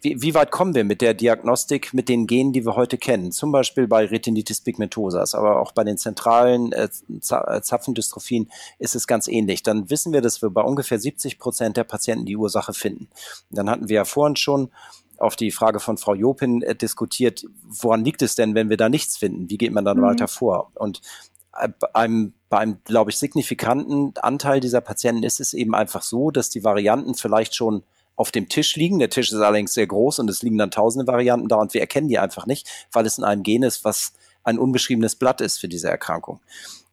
wie, 0.00 0.22
wie 0.22 0.34
weit 0.34 0.50
kommen 0.50 0.74
wir 0.74 0.84
mit 0.84 1.00
der 1.00 1.14
Diagnostik 1.14 1.92
mit 1.92 2.08
den 2.08 2.26
Genen, 2.26 2.52
die 2.52 2.64
wir 2.64 2.76
heute 2.76 2.98
kennen? 2.98 3.32
Zum 3.32 3.50
Beispiel 3.50 3.88
bei 3.88 4.04
Retinitis 4.04 4.60
pigmentosas, 4.60 5.34
aber 5.34 5.60
auch 5.60 5.72
bei 5.72 5.82
den 5.82 5.98
zentralen 5.98 6.72
äh, 6.72 6.88
äh 7.08 7.60
Zapfendystrophien 7.62 8.50
ist 8.78 8.94
es 8.94 9.06
ganz 9.06 9.26
ähnlich. 9.26 9.62
Dann 9.62 9.90
wissen 9.90 10.12
wir, 10.12 10.20
dass 10.20 10.40
wir 10.40 10.50
bei 10.50 10.62
ungefähr 10.62 11.00
70 11.00 11.38
Prozent 11.38 11.76
der 11.76 11.84
Patienten 11.84 12.26
die 12.26 12.36
Ursache 12.36 12.74
finden. 12.74 13.08
Dann 13.50 13.68
hatten 13.68 13.88
wir 13.88 13.96
ja 13.96 14.04
vorhin 14.04 14.36
schon 14.36 14.70
auf 15.16 15.34
die 15.34 15.50
Frage 15.50 15.80
von 15.80 15.98
Frau 15.98 16.14
Jopin 16.14 16.62
äh, 16.62 16.76
diskutiert, 16.76 17.44
woran 17.64 18.04
liegt 18.04 18.22
es 18.22 18.36
denn, 18.36 18.54
wenn 18.54 18.70
wir 18.70 18.76
da 18.76 18.88
nichts 18.88 19.16
finden? 19.16 19.50
Wie 19.50 19.58
geht 19.58 19.72
man 19.72 19.84
dann 19.84 19.98
mhm. 19.98 20.02
weiter 20.02 20.28
vor? 20.28 20.70
Und 20.74 21.00
äh, 21.58 21.68
einem, 21.92 22.34
bei 22.48 22.58
einem, 22.58 22.78
glaube 22.84 23.10
ich, 23.10 23.18
signifikanten 23.18 24.14
Anteil 24.20 24.60
dieser 24.60 24.80
Patienten 24.80 25.22
ist 25.22 25.40
es 25.40 25.52
eben 25.52 25.74
einfach 25.74 26.02
so, 26.02 26.30
dass 26.30 26.50
die 26.50 26.64
Varianten 26.64 27.14
vielleicht 27.14 27.54
schon 27.54 27.82
auf 28.16 28.32
dem 28.32 28.48
Tisch 28.48 28.76
liegen. 28.76 28.98
Der 28.98 29.10
Tisch 29.10 29.30
ist 29.30 29.38
allerdings 29.38 29.74
sehr 29.74 29.86
groß 29.86 30.18
und 30.18 30.30
es 30.30 30.42
liegen 30.42 30.58
dann 30.58 30.70
tausende 30.70 31.06
Varianten 31.06 31.48
da 31.48 31.56
und 31.56 31.74
wir 31.74 31.80
erkennen 31.80 32.08
die 32.08 32.18
einfach 32.18 32.46
nicht, 32.46 32.68
weil 32.92 33.06
es 33.06 33.18
in 33.18 33.24
einem 33.24 33.42
Gen 33.42 33.62
ist, 33.62 33.84
was 33.84 34.12
ein 34.44 34.58
unbeschriebenes 34.58 35.16
Blatt 35.16 35.40
ist 35.40 35.58
für 35.58 35.68
diese 35.68 35.88
Erkrankung. 35.88 36.40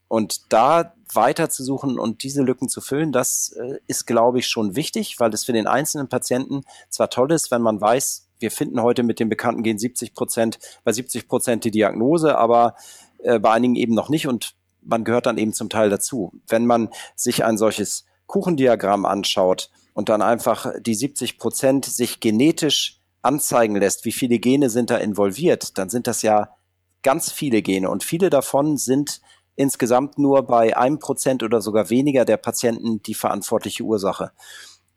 Und 0.07 0.53
da 0.53 0.93
weiter 1.13 1.49
zu 1.49 1.63
suchen 1.63 1.97
und 1.97 2.23
diese 2.23 2.43
Lücken 2.43 2.69
zu 2.69 2.81
füllen, 2.81 3.11
das 3.11 3.55
äh, 3.59 3.79
ist, 3.87 4.05
glaube 4.05 4.39
ich, 4.39 4.47
schon 4.47 4.75
wichtig, 4.75 5.19
weil 5.19 5.33
es 5.33 5.45
für 5.45 5.53
den 5.53 5.67
einzelnen 5.67 6.09
Patienten 6.09 6.63
zwar 6.89 7.09
toll 7.09 7.31
ist, 7.31 7.49
wenn 7.49 7.61
man 7.61 7.81
weiß, 7.81 8.27
wir 8.39 8.51
finden 8.51 8.81
heute 8.81 9.03
mit 9.03 9.19
dem 9.19 9.29
bekannten 9.29 9.63
Gen 9.63 9.79
70 9.79 10.13
Prozent, 10.13 10.59
bei 10.83 10.91
70 10.91 11.27
Prozent 11.27 11.63
die 11.63 11.71
Diagnose, 11.71 12.37
aber 12.37 12.75
äh, 13.23 13.39
bei 13.39 13.51
einigen 13.51 13.75
eben 13.75 13.95
noch 13.95 14.09
nicht 14.09 14.27
und 14.27 14.54
man 14.85 15.03
gehört 15.03 15.25
dann 15.25 15.37
eben 15.37 15.53
zum 15.53 15.69
Teil 15.69 15.89
dazu. 15.89 16.31
Wenn 16.47 16.65
man 16.65 16.89
sich 17.15 17.43
ein 17.43 17.57
solches 17.57 18.05
Kuchendiagramm 18.27 19.05
anschaut 19.05 19.69
und 19.93 20.09
dann 20.09 20.21
einfach 20.21 20.71
die 20.79 20.95
70 20.95 21.37
Prozent 21.37 21.85
sich 21.85 22.19
genetisch 22.19 23.01
anzeigen 23.21 23.75
lässt, 23.75 24.05
wie 24.05 24.11
viele 24.11 24.39
Gene 24.39 24.69
sind 24.69 24.89
da 24.89 24.97
involviert, 24.97 25.77
dann 25.77 25.89
sind 25.89 26.07
das 26.07 26.21
ja 26.21 26.49
ganz 27.03 27.31
viele 27.31 27.61
Gene 27.61 27.89
und 27.89 28.03
viele 28.03 28.29
davon 28.29 28.77
sind 28.77 29.21
insgesamt 29.55 30.17
nur 30.17 30.43
bei 30.43 30.75
einem 30.75 30.99
Prozent 30.99 31.43
oder 31.43 31.61
sogar 31.61 31.89
weniger 31.89 32.25
der 32.25 32.37
Patienten 32.37 33.01
die 33.03 33.13
verantwortliche 33.13 33.83
Ursache. 33.83 34.31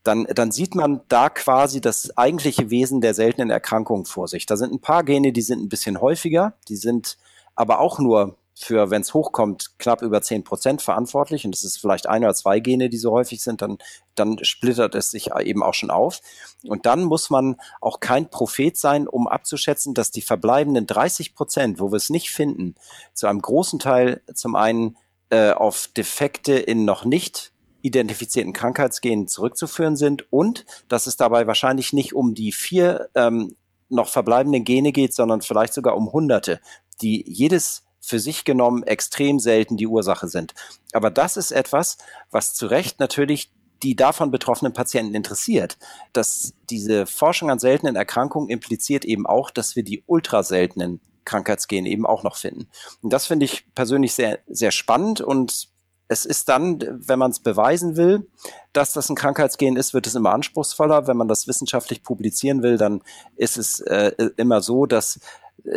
Dann, 0.04 0.26
dann 0.34 0.50
sieht 0.50 0.74
man 0.74 1.02
da 1.08 1.28
quasi 1.28 1.80
das 1.80 2.16
eigentliche 2.16 2.70
Wesen 2.70 3.00
der 3.00 3.14
seltenen 3.14 3.50
Erkrankungen 3.50 4.06
vor 4.06 4.26
sich. 4.26 4.46
Da 4.46 4.56
sind 4.56 4.72
ein 4.72 4.80
paar 4.80 5.04
Gene, 5.04 5.32
die 5.32 5.42
sind 5.42 5.62
ein 5.62 5.68
bisschen 5.68 6.00
häufiger, 6.00 6.54
die 6.68 6.76
sind 6.76 7.18
aber 7.54 7.80
auch 7.80 7.98
nur 7.98 8.37
für, 8.58 8.90
wenn 8.90 9.02
es 9.02 9.14
hochkommt, 9.14 9.78
knapp 9.78 10.02
über 10.02 10.20
zehn 10.22 10.44
Prozent 10.44 10.82
verantwortlich 10.82 11.44
und 11.44 11.54
es 11.54 11.64
ist 11.64 11.78
vielleicht 11.78 12.08
ein 12.08 12.24
oder 12.24 12.34
zwei 12.34 12.60
Gene, 12.60 12.88
die 12.88 12.96
so 12.96 13.12
häufig 13.12 13.42
sind, 13.42 13.62
dann, 13.62 13.78
dann 14.14 14.42
splittert 14.44 14.94
es 14.94 15.10
sich 15.10 15.30
eben 15.34 15.62
auch 15.62 15.74
schon 15.74 15.90
auf. 15.90 16.20
Und 16.64 16.86
dann 16.86 17.04
muss 17.04 17.30
man 17.30 17.56
auch 17.80 18.00
kein 18.00 18.30
Prophet 18.30 18.76
sein, 18.76 19.06
um 19.06 19.28
abzuschätzen, 19.28 19.94
dass 19.94 20.10
die 20.10 20.22
verbleibenden 20.22 20.86
30 20.86 21.34
Prozent, 21.34 21.80
wo 21.80 21.92
wir 21.92 21.96
es 21.96 22.10
nicht 22.10 22.30
finden, 22.30 22.74
zu 23.14 23.26
einem 23.26 23.40
großen 23.40 23.78
Teil 23.78 24.22
zum 24.34 24.56
einen 24.56 24.96
äh, 25.30 25.52
auf 25.52 25.88
Defekte 25.88 26.54
in 26.54 26.84
noch 26.84 27.04
nicht 27.04 27.52
identifizierten 27.82 28.52
Krankheitsgenen 28.52 29.28
zurückzuführen 29.28 29.96
sind 29.96 30.30
und 30.32 30.66
dass 30.88 31.06
es 31.06 31.16
dabei 31.16 31.46
wahrscheinlich 31.46 31.92
nicht 31.92 32.14
um 32.14 32.34
die 32.34 32.52
vier 32.52 33.08
ähm, 33.14 33.54
noch 33.88 34.08
verbleibenden 34.08 34.64
Gene 34.64 34.92
geht, 34.92 35.14
sondern 35.14 35.42
vielleicht 35.42 35.74
sogar 35.74 35.96
um 35.96 36.12
Hunderte, 36.12 36.60
die 37.00 37.24
jedes 37.26 37.84
für 38.08 38.18
sich 38.18 38.44
genommen 38.44 38.82
extrem 38.84 39.38
selten 39.38 39.76
die 39.76 39.86
Ursache 39.86 40.28
sind. 40.28 40.54
Aber 40.92 41.10
das 41.10 41.36
ist 41.36 41.50
etwas, 41.50 41.98
was 42.30 42.54
zu 42.54 42.66
Recht 42.66 43.00
natürlich 43.00 43.52
die 43.82 43.94
davon 43.94 44.30
betroffenen 44.30 44.72
Patienten 44.72 45.14
interessiert. 45.14 45.78
Dass 46.12 46.54
diese 46.70 47.06
Forschung 47.06 47.50
an 47.50 47.58
seltenen 47.58 47.96
Erkrankungen 47.96 48.48
impliziert 48.48 49.04
eben 49.04 49.26
auch, 49.26 49.50
dass 49.50 49.76
wir 49.76 49.84
die 49.84 50.02
ultraseltenen 50.06 51.00
Krankheitsgene 51.24 51.88
eben 51.88 52.06
auch 52.06 52.22
noch 52.22 52.36
finden. 52.36 52.68
Und 53.02 53.12
das 53.12 53.26
finde 53.26 53.44
ich 53.44 53.66
persönlich 53.74 54.14
sehr, 54.14 54.38
sehr 54.48 54.70
spannend 54.70 55.20
und 55.20 55.68
es 56.08 56.24
ist 56.24 56.48
dann, 56.48 56.82
wenn 57.06 57.18
man 57.18 57.30
es 57.30 57.40
beweisen 57.40 57.96
will, 57.96 58.26
dass 58.72 58.94
das 58.94 59.10
ein 59.10 59.14
Krankheitsgen 59.14 59.76
ist, 59.76 59.92
wird 59.92 60.06
es 60.06 60.14
immer 60.14 60.32
anspruchsvoller. 60.32 61.06
Wenn 61.06 61.18
man 61.18 61.28
das 61.28 61.46
wissenschaftlich 61.46 62.02
publizieren 62.02 62.62
will, 62.62 62.78
dann 62.78 63.02
ist 63.36 63.58
es 63.58 63.80
äh, 63.80 64.12
immer 64.38 64.62
so, 64.62 64.86
dass 64.86 65.20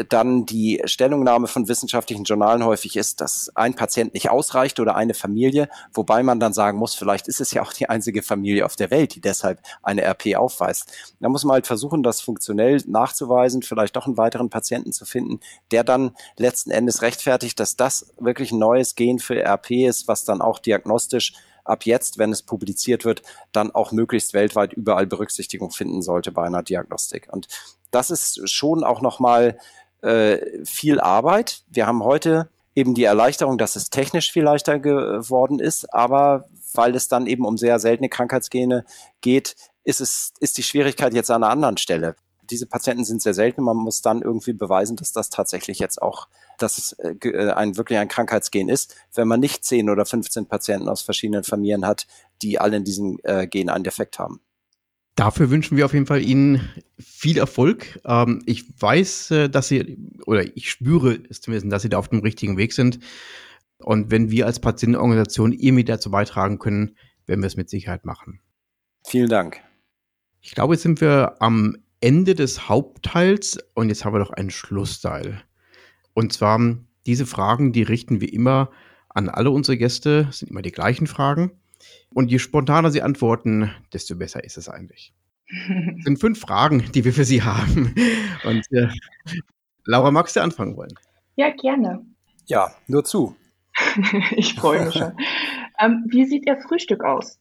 dann 0.10 0.46
die 0.46 0.82
Stellungnahme 0.86 1.48
von 1.48 1.68
wissenschaftlichen 1.68 2.24
Journalen 2.24 2.64
häufig 2.64 2.96
ist, 2.96 3.22
dass 3.22 3.52
ein 3.56 3.76
Patient 3.76 4.14
nicht 4.14 4.30
ausreicht 4.30 4.80
oder 4.80 4.96
eine 4.96 5.14
Familie, 5.14 5.70
wobei 5.94 6.24
man 6.24 6.40
dann 6.40 6.54
sagen 6.54 6.78
muss, 6.78 6.96
vielleicht 6.96 7.28
ist 7.28 7.42
es 7.42 7.52
ja 7.52 7.62
auch 7.62 7.74
die 7.74 7.90
einzige 7.90 8.22
Familie 8.22 8.66
auf 8.66 8.76
der 8.76 8.92
Welt, 8.92 9.16
die 9.16 9.22
deshalb 9.22 9.60
eine 9.84 10.04
RP 10.04 10.36
aufweist. 10.36 10.92
Da 11.20 11.30
muss 11.30 11.44
man 11.44 11.56
halt 11.56 11.68
versuchen, 11.68 12.04
das 12.04 12.22
funktionell 12.22 12.82
nachzuweisen, 12.88 13.62
vielleicht 13.62 13.96
doch 13.96 14.06
einen 14.06 14.18
weiteren 14.18 14.50
Patienten 14.50 14.94
zu 14.94 15.06
finden, 15.06 15.40
der 15.72 15.84
dann 15.84 16.16
letzten 16.38 16.72
Endes 16.72 17.02
rechtfertigt, 17.02 17.60
dass 17.60 17.76
das 17.76 18.14
wirklich 18.20 18.52
ein 18.52 18.60
neues 18.60 18.96
Gen 18.96 19.20
für 19.20 19.44
RP 19.44 19.72
ist, 19.88 20.08
was 20.08 20.26
dann 20.26 20.42
auch 20.42 20.60
diagnostisch 20.60 21.34
ab 21.64 21.86
jetzt, 21.86 22.18
wenn 22.18 22.32
es 22.32 22.44
publiziert 22.44 23.06
wird, 23.06 23.22
dann 23.52 23.72
auch 23.72 23.92
möglichst 23.92 24.34
weltweit 24.34 24.74
überall 24.74 25.06
Berücksichtigung 25.06 25.72
finden 25.72 26.02
sollte 26.02 26.32
bei 26.32 26.44
einer 26.44 26.64
Diagnostik. 26.64 27.28
Und 27.32 27.48
das 27.92 28.10
ist 28.10 28.50
schon 28.50 28.84
auch 28.84 29.02
nochmal 29.02 29.58
äh, 30.02 30.66
viel 30.66 31.00
Arbeit. 31.00 31.64
Wir 31.70 31.88
haben 31.88 32.04
heute 32.04 32.50
eben 32.76 32.94
die 32.94 33.04
Erleichterung, 33.04 33.58
dass 33.58 33.76
es 33.76 33.90
technisch 33.90 34.32
viel 34.32 34.44
leichter 34.44 34.80
geworden 34.80 35.60
ist, 35.60 35.94
aber 35.94 36.46
weil 36.74 36.96
es 36.96 37.08
dann 37.08 37.28
eben 37.28 37.46
um 37.46 37.58
sehr 37.58 37.80
seltene 37.80 38.10
Krankheitsgene 38.10 38.86
geht, 39.20 39.56
ist 39.84 40.02
es, 40.02 40.34
ist 40.40 40.58
die 40.58 40.64
Schwierigkeit 40.64 41.14
jetzt 41.14 41.30
an 41.32 41.44
einer 41.44 41.52
anderen 41.52 41.78
Stelle. 41.78 42.16
Diese 42.50 42.66
Patienten 42.66 43.06
sind 43.06 43.22
sehr 43.22 43.34
selten. 43.34 43.64
Man 43.64 43.78
muss 43.78 44.02
dann 44.02 44.22
irgendwie 44.22 44.54
beweisen, 44.54 44.98
dass 44.98 45.14
das 45.14 45.30
tatsächlich 45.30 45.80
jetzt 45.80 46.02
auch, 46.02 46.28
dass 46.58 46.78
es 46.78 46.94
äh, 46.94 47.16
äh 47.28 47.52
ein 47.52 47.78
wirklich 47.78 47.98
ein 47.98 48.10
Krankheitsgen 48.10 48.68
ist, 48.68 48.96
wenn 49.14 49.28
man 49.28 49.40
nicht 49.40 49.64
10 49.64 49.90
oder 49.90 50.06
15 50.06 50.48
Patienten 50.48 50.90
aus 50.90 51.02
verschiedenen 51.02 51.44
Familien 51.44 51.86
hat, 51.86 52.08
die 52.42 52.60
alle 52.60 52.78
in 52.78 52.84
diesem 52.84 53.20
äh, 53.24 53.48
Gen 53.48 53.70
einen 53.70 53.84
Defekt 53.84 54.20
haben. 54.20 54.42
Dafür 55.16 55.50
wünschen 55.50 55.78
wir 55.78 55.86
auf 55.86 55.94
jeden 55.94 56.06
Fall 56.06 56.22
Ihnen 56.22 56.70
viel 56.98 57.38
Erfolg. 57.38 58.00
Ähm, 58.06 58.42
ich 58.46 58.66
weiß, 58.82 59.32
äh, 59.32 59.50
dass 59.50 59.68
Sie, 59.68 59.98
oder 60.26 60.56
ich 60.56 60.70
spüre 60.70 61.20
es 61.30 61.42
zumindest, 61.42 61.72
dass 61.72 61.82
Sie 61.82 61.90
da 61.90 61.98
auf 61.98 62.08
dem 62.08 62.20
richtigen 62.20 62.58
Weg 62.58 62.74
sind. 62.74 63.00
Und 63.80 64.12
wenn 64.12 64.32
wir 64.32 64.46
als 64.46 64.60
Patientenorganisation 64.60 65.52
irgendwie 65.52 65.84
dazu 65.84 66.12
beitragen 66.12 66.60
können, 66.60 66.96
werden 67.26 67.42
wir 67.42 67.48
es 67.48 67.58
mit 67.58 67.70
Sicherheit 67.70 68.06
machen. 68.06 68.40
Vielen 69.06 69.30
Dank. 69.30 69.62
Ich 70.42 70.52
glaube, 70.52 70.74
jetzt 70.74 70.84
sind 70.84 71.02
wir 71.02 71.42
am 71.42 71.78
Ende 72.00 72.34
des 72.36 72.68
Hauptteils 72.68 73.60
und 73.74 73.90
jetzt 73.90 74.06
haben 74.06 74.14
wir 74.14 74.20
noch 74.20 74.32
einen 74.32 74.50
Schlussteil. 74.50 75.44
Und 76.14 76.34
zwar 76.34 76.60
diese 77.06 77.26
Fragen, 77.26 77.74
die 77.74 77.84
richten 77.84 78.22
wir 78.22 78.32
immer 78.32 78.72
an 79.10 79.30
alle 79.30 79.52
unsere 79.52 79.78
Gäste, 79.78 80.26
das 80.26 80.40
sind 80.40 80.50
immer 80.50 80.62
die 80.62 80.72
gleichen 80.72 81.08
Fragen. 81.08 81.52
Und 82.14 82.32
je 82.32 82.40
spontaner 82.40 82.92
Sie 82.92 83.02
antworten, 83.02 83.72
desto 83.94 84.16
besser 84.16 84.44
ist 84.44 84.58
es 84.58 84.70
eigentlich. 84.70 85.14
Das 85.48 85.68
sind 86.06 86.20
fünf 86.20 86.40
Fragen, 86.40 86.92
die 86.94 87.04
wir 87.04 87.14
für 87.14 87.26
Sie 87.26 87.44
haben. 87.44 87.94
Und 88.44 88.66
äh, 88.72 88.88
Laura, 89.86 90.12
magst 90.12 90.36
du 90.36 90.42
anfangen 90.42 90.78
wollen? 90.78 90.94
Ja, 91.36 91.50
gerne. 91.50 92.06
Ja, 92.46 92.74
nur 92.88 93.04
zu. 93.04 93.36
ich 94.32 94.54
freue 94.54 94.86
mich 94.86 94.94
schon. 94.94 95.14
Ähm, 95.80 96.06
wie 96.08 96.26
sieht 96.26 96.46
Ihr 96.46 96.58
Frühstück 96.58 97.04
aus? 97.04 97.40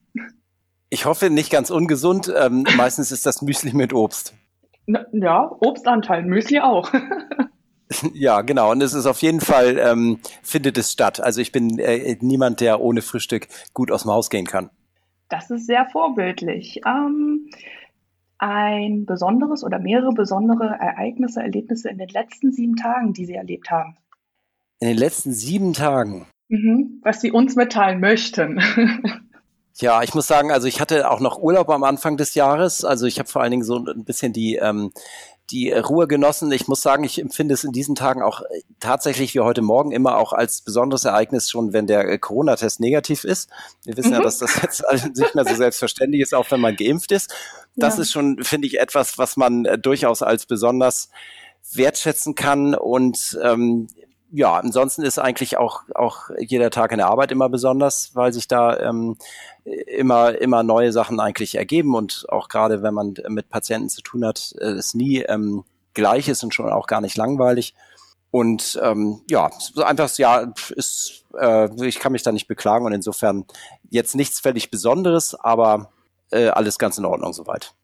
Ich 0.89 1.05
hoffe 1.05 1.31
nicht 1.31 1.51
ganz 1.51 1.71
ungesund. 1.71 2.33
Ähm, 2.37 2.65
meistens 2.77 3.13
ist 3.13 3.27
das 3.27 3.43
Müsli 3.43 3.73
mit 3.73 3.93
Obst. 3.93 4.35
Na, 4.87 5.05
ja, 5.13 5.51
Obstanteil, 5.61 6.25
Müsli 6.25 6.61
auch. 6.61 6.93
ja, 8.15 8.41
genau. 8.43 8.71
Und 8.71 8.83
es 8.83 8.95
ist 8.95 9.07
auf 9.07 9.23
jeden 9.23 9.41
Fall, 9.41 9.79
ähm, 9.79 10.21
findet 10.43 10.79
es 10.79 10.93
statt. 10.93 11.21
Also 11.21 11.41
ich 11.41 11.53
bin 11.53 11.79
äh, 11.79 12.17
niemand, 12.21 12.61
der 12.61 12.81
ohne 12.81 13.03
Frühstück 13.03 13.49
gut 13.75 13.91
aus 13.91 14.03
dem 14.03 14.13
Haus 14.13 14.31
gehen 14.31 14.47
kann. 14.47 14.71
Das 15.29 15.51
ist 15.51 15.67
sehr 15.67 15.87
vorbildlich. 15.87 16.81
Ähm, 16.87 17.49
ein 18.39 19.05
besonderes 19.07 19.63
oder 19.63 19.79
mehrere 19.79 20.13
besondere 20.13 20.77
Ereignisse, 20.81 21.41
Erlebnisse 21.41 21.91
in 21.91 21.99
den 21.99 22.09
letzten 22.09 22.53
sieben 22.53 22.77
Tagen, 22.77 23.13
die 23.13 23.27
Sie 23.27 23.35
erlebt 23.35 23.71
haben? 23.71 23.97
In 24.81 24.89
den 24.89 24.97
letzten 24.97 25.33
sieben 25.33 25.73
Tagen? 25.73 26.27
Mhm, 26.49 27.01
was 27.03 27.21
Sie 27.21 27.31
uns 27.31 27.55
mitteilen 27.55 28.01
möchten. 28.01 28.61
Ja, 29.81 30.03
ich 30.03 30.15
muss 30.15 30.27
sagen, 30.27 30.51
also 30.53 30.67
ich 30.67 30.81
hatte 30.81 31.11
auch 31.11 31.21
noch 31.21 31.41
Urlaub 31.41 31.71
am 31.71 31.85
Anfang 31.85 32.19
des 32.19 32.35
Jahres. 32.35 32.85
Also 32.85 33.07
ich 33.07 33.19
habe 33.19 33.29
vor 33.31 33.41
allen 33.41 33.51
Dingen 33.51 33.65
so 33.65 33.79
ein 33.79 34.05
bisschen 34.05 34.33
die 34.33 34.57
ähm, 34.57 34.93
die 35.51 35.73
Ruhe 35.73 36.07
genossen. 36.07 36.51
Ich 36.53 36.69
muss 36.69 36.83
sagen, 36.83 37.05
ich 37.05 37.21
empfinde 37.21 37.55
es 37.55 37.65
in 37.65 37.73
diesen 37.73 37.95
Tagen 37.95 38.23
auch 38.23 38.43
äh, 38.43 38.63
tatsächlich 38.79 39.35
wie 39.35 39.41
heute 39.41 39.63
Morgen 39.63 39.93
immer 39.93 40.17
auch 40.17 40.33
als 40.33 40.63
besonderes 40.63 41.05
Ereignis 41.05 41.51
schon, 41.51 41.73
wenn 41.73 41.87
der 41.87 42.09
äh, 42.09 42.19
Corona-Test 42.19 42.81
negativ 42.81 43.25
ist. 43.25 43.51
Wir 43.85 43.97
wissen 43.97 44.11
mhm. 44.11 44.17
ja, 44.17 44.23
dass 44.23 44.39
das 44.39 44.61
jetzt 44.63 44.83
nicht 45.17 45.35
mehr 45.35 45.45
so 45.45 45.55
selbstverständlich 45.55 46.23
ist, 46.23 46.35
auch 46.35 46.51
wenn 46.51 46.61
man 46.61 46.77
geimpft 46.77 47.13
ist. 47.13 47.35
Das 47.77 47.97
ja. 47.97 48.03
ist 48.03 48.13
schon, 48.13 48.43
finde 48.43 48.67
ich, 48.67 48.79
etwas, 48.79 49.19
was 49.19 49.37
man 49.37 49.65
äh, 49.65 49.79
durchaus 49.79 50.23
als 50.23 50.47
besonders 50.47 51.11
wertschätzen 51.73 52.35
kann 52.35 52.75
und 52.75 53.39
ähm, 53.43 53.89
ja, 54.33 54.55
ansonsten 54.57 55.03
ist 55.03 55.19
eigentlich 55.19 55.57
auch, 55.57 55.83
auch 55.95 56.31
jeder 56.39 56.71
Tag 56.71 56.93
in 56.93 56.99
der 56.99 57.09
Arbeit 57.09 57.33
immer 57.33 57.49
besonders, 57.49 58.15
weil 58.15 58.33
sich 58.33 58.49
da 58.49 58.79
ähm, 58.79 59.17
immer, 59.65 60.41
immer 60.41 60.63
neue 60.63 60.93
Sachen 60.93 61.21
eigentlich 61.21 61.57
ergeben 61.57 61.95
und 61.95 62.27
auch 62.29 62.49
gerade 62.49 62.83
wenn 62.83 62.95
man 62.95 63.15
mit 63.29 63.49
Patienten 63.49 63.89
zu 63.89 64.03
tun 64.03 64.25
hat, 64.25 64.55
äh, 64.59 64.67
es 64.67 64.95
nie 64.95 65.19
ähm, 65.23 65.65
gleich 65.95 66.29
ist 66.29 66.45
und 66.45 66.55
schon 66.55 66.71
auch 66.71 66.87
gar 66.87 67.01
nicht 67.01 67.17
langweilig. 67.17 67.75
Und 68.31 68.79
ähm, 68.83 69.23
ja, 69.29 69.51
einfach 69.85 70.17
ja, 70.17 70.53
ist, 70.77 71.25
äh, 71.37 71.69
ich 71.85 71.99
kann 71.99 72.13
mich 72.13 72.23
da 72.23 72.31
nicht 72.31 72.47
beklagen 72.47 72.87
und 72.87 72.93
insofern 72.93 73.45
jetzt 73.89 74.15
nichts 74.15 74.39
völlig 74.39 74.71
Besonderes, 74.71 75.35
aber 75.35 75.91
äh, 76.31 76.49
alles 76.49 76.79
ganz 76.79 76.97
in 76.99 77.05
Ordnung 77.05 77.33
soweit. 77.33 77.75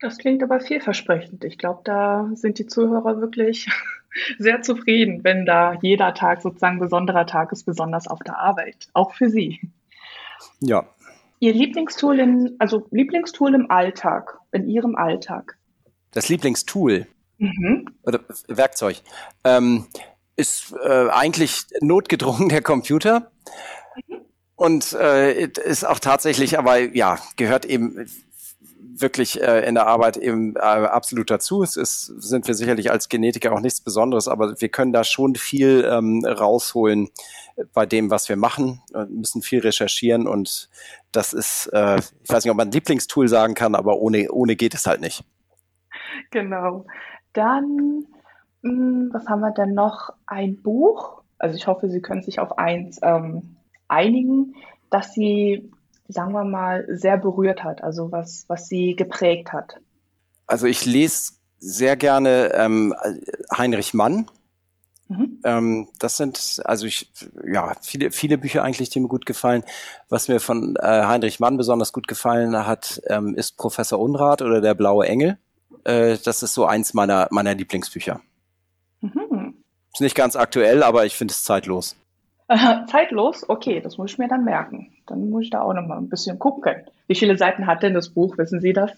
Das 0.00 0.18
klingt 0.18 0.42
aber 0.42 0.60
vielversprechend. 0.60 1.44
Ich 1.44 1.56
glaube, 1.56 1.80
da 1.84 2.28
sind 2.34 2.58
die 2.58 2.66
Zuhörer 2.66 3.18
wirklich 3.22 3.66
sehr 4.38 4.62
zufrieden, 4.62 5.24
wenn 5.24 5.46
da 5.46 5.78
jeder 5.82 6.14
Tag 6.14 6.42
sozusagen 6.42 6.78
besonderer 6.78 7.26
Tag 7.26 7.52
ist, 7.52 7.64
besonders 7.64 8.06
auf 8.06 8.20
der 8.20 8.38
Arbeit, 8.38 8.88
auch 8.92 9.14
für 9.14 9.28
Sie. 9.28 9.60
Ja. 10.60 10.86
Ihr 11.38 11.52
Lieblingstool 11.52 12.18
in, 12.18 12.56
also 12.58 12.86
Lieblingstool 12.90 13.54
im 13.54 13.70
Alltag, 13.70 14.38
in 14.52 14.66
Ihrem 14.68 14.96
Alltag? 14.96 15.58
Das 16.12 16.28
Lieblingstool 16.28 17.06
mhm. 17.38 17.86
oder 18.02 18.20
Werkzeug 18.48 19.02
ähm, 19.44 19.86
ist 20.36 20.74
äh, 20.82 21.08
eigentlich 21.10 21.64
notgedrungen 21.80 22.48
der 22.48 22.62
Computer. 22.62 23.30
Mhm. 24.08 24.22
Und 24.54 24.94
äh, 24.94 25.48
ist 25.48 25.84
auch 25.84 25.98
tatsächlich, 25.98 26.58
aber 26.58 26.78
ja, 26.78 27.18
gehört 27.36 27.66
eben 27.66 28.06
wirklich 29.00 29.42
äh, 29.42 29.66
in 29.66 29.74
der 29.74 29.86
Arbeit 29.86 30.16
eben 30.16 30.56
äh, 30.56 30.60
absolut 30.60 31.30
dazu. 31.30 31.62
Es 31.62 31.76
ist, 31.76 32.06
sind 32.06 32.46
wir 32.46 32.54
sicherlich 32.54 32.90
als 32.90 33.08
Genetiker 33.08 33.52
auch 33.52 33.60
nichts 33.60 33.80
Besonderes, 33.80 34.28
aber 34.28 34.60
wir 34.60 34.68
können 34.68 34.92
da 34.92 35.04
schon 35.04 35.34
viel 35.34 35.86
ähm, 35.90 36.24
rausholen 36.24 37.08
bei 37.72 37.86
dem, 37.86 38.10
was 38.10 38.28
wir 38.28 38.36
machen, 38.36 38.82
wir 38.92 39.06
müssen 39.06 39.40
viel 39.40 39.60
recherchieren 39.60 40.26
und 40.26 40.68
das 41.12 41.32
ist, 41.32 41.70
äh, 41.72 41.96
ich 41.96 42.30
weiß 42.30 42.44
nicht, 42.44 42.50
ob 42.50 42.56
man 42.56 42.70
Lieblingstool 42.70 43.28
sagen 43.28 43.54
kann, 43.54 43.74
aber 43.74 43.96
ohne, 43.96 44.30
ohne 44.30 44.56
geht 44.56 44.74
es 44.74 44.86
halt 44.86 45.00
nicht. 45.00 45.24
Genau. 46.30 46.86
Dann, 47.32 48.04
mh, 48.62 48.70
hm, 48.70 49.10
was 49.12 49.26
haben 49.26 49.40
wir 49.40 49.52
denn 49.52 49.74
noch? 49.74 50.10
Ein 50.26 50.62
Buch. 50.62 51.22
Also 51.38 51.56
ich 51.56 51.66
hoffe, 51.66 51.88
Sie 51.88 52.00
können 52.00 52.22
sich 52.22 52.40
auf 52.40 52.58
eins 52.58 52.98
ähm, 53.02 53.56
einigen, 53.88 54.54
dass 54.90 55.12
Sie 55.12 55.70
sagen 56.08 56.32
wir 56.32 56.44
mal, 56.44 56.86
sehr 56.88 57.16
berührt 57.16 57.64
hat, 57.64 57.82
also 57.82 58.12
was, 58.12 58.44
was 58.48 58.68
sie 58.68 58.94
geprägt 58.94 59.52
hat? 59.52 59.76
Also 60.46 60.66
ich 60.66 60.84
lese 60.84 61.34
sehr 61.58 61.96
gerne 61.96 62.52
ähm, 62.54 62.94
Heinrich 63.56 63.94
Mann. 63.94 64.30
Mhm. 65.08 65.40
Ähm, 65.44 65.88
das 65.98 66.16
sind 66.16 66.60
also 66.64 66.86
ich 66.86 67.12
ja 67.46 67.74
viele 67.80 68.10
viele 68.10 68.38
Bücher 68.38 68.64
eigentlich, 68.64 68.90
die 68.90 69.00
mir 69.00 69.08
gut 69.08 69.24
gefallen. 69.24 69.62
Was 70.08 70.28
mir 70.28 70.40
von 70.40 70.76
äh, 70.76 70.82
Heinrich 70.82 71.38
Mann 71.38 71.56
besonders 71.56 71.92
gut 71.92 72.08
gefallen 72.08 72.66
hat, 72.66 73.00
ähm, 73.06 73.34
ist 73.34 73.56
Professor 73.56 74.00
Unrat 74.00 74.42
oder 74.42 74.60
der 74.60 74.74
blaue 74.74 75.06
Engel. 75.06 75.38
Äh, 75.84 76.18
das 76.24 76.42
ist 76.42 76.54
so 76.54 76.66
eins 76.66 76.92
meiner 76.92 77.28
meiner 77.30 77.54
Lieblingsbücher. 77.54 78.20
Mhm. 79.00 79.54
Ist 79.92 80.00
nicht 80.00 80.16
ganz 80.16 80.34
aktuell, 80.34 80.82
aber 80.82 81.06
ich 81.06 81.16
finde 81.16 81.32
es 81.32 81.44
zeitlos. 81.44 81.96
Zeitlos? 82.86 83.48
Okay, 83.48 83.80
das 83.80 83.98
muss 83.98 84.12
ich 84.12 84.18
mir 84.18 84.28
dann 84.28 84.44
merken. 84.44 84.92
Dann 85.06 85.30
muss 85.30 85.44
ich 85.44 85.50
da 85.50 85.62
auch 85.62 85.74
noch 85.74 85.86
mal 85.86 85.98
ein 85.98 86.08
bisschen 86.08 86.38
gucken. 86.38 86.84
Wie 87.06 87.14
viele 87.14 87.36
Seiten 87.36 87.66
hat 87.66 87.82
denn 87.82 87.94
das 87.94 88.10
Buch? 88.10 88.38
Wissen 88.38 88.60
Sie 88.60 88.72
das? 88.72 88.92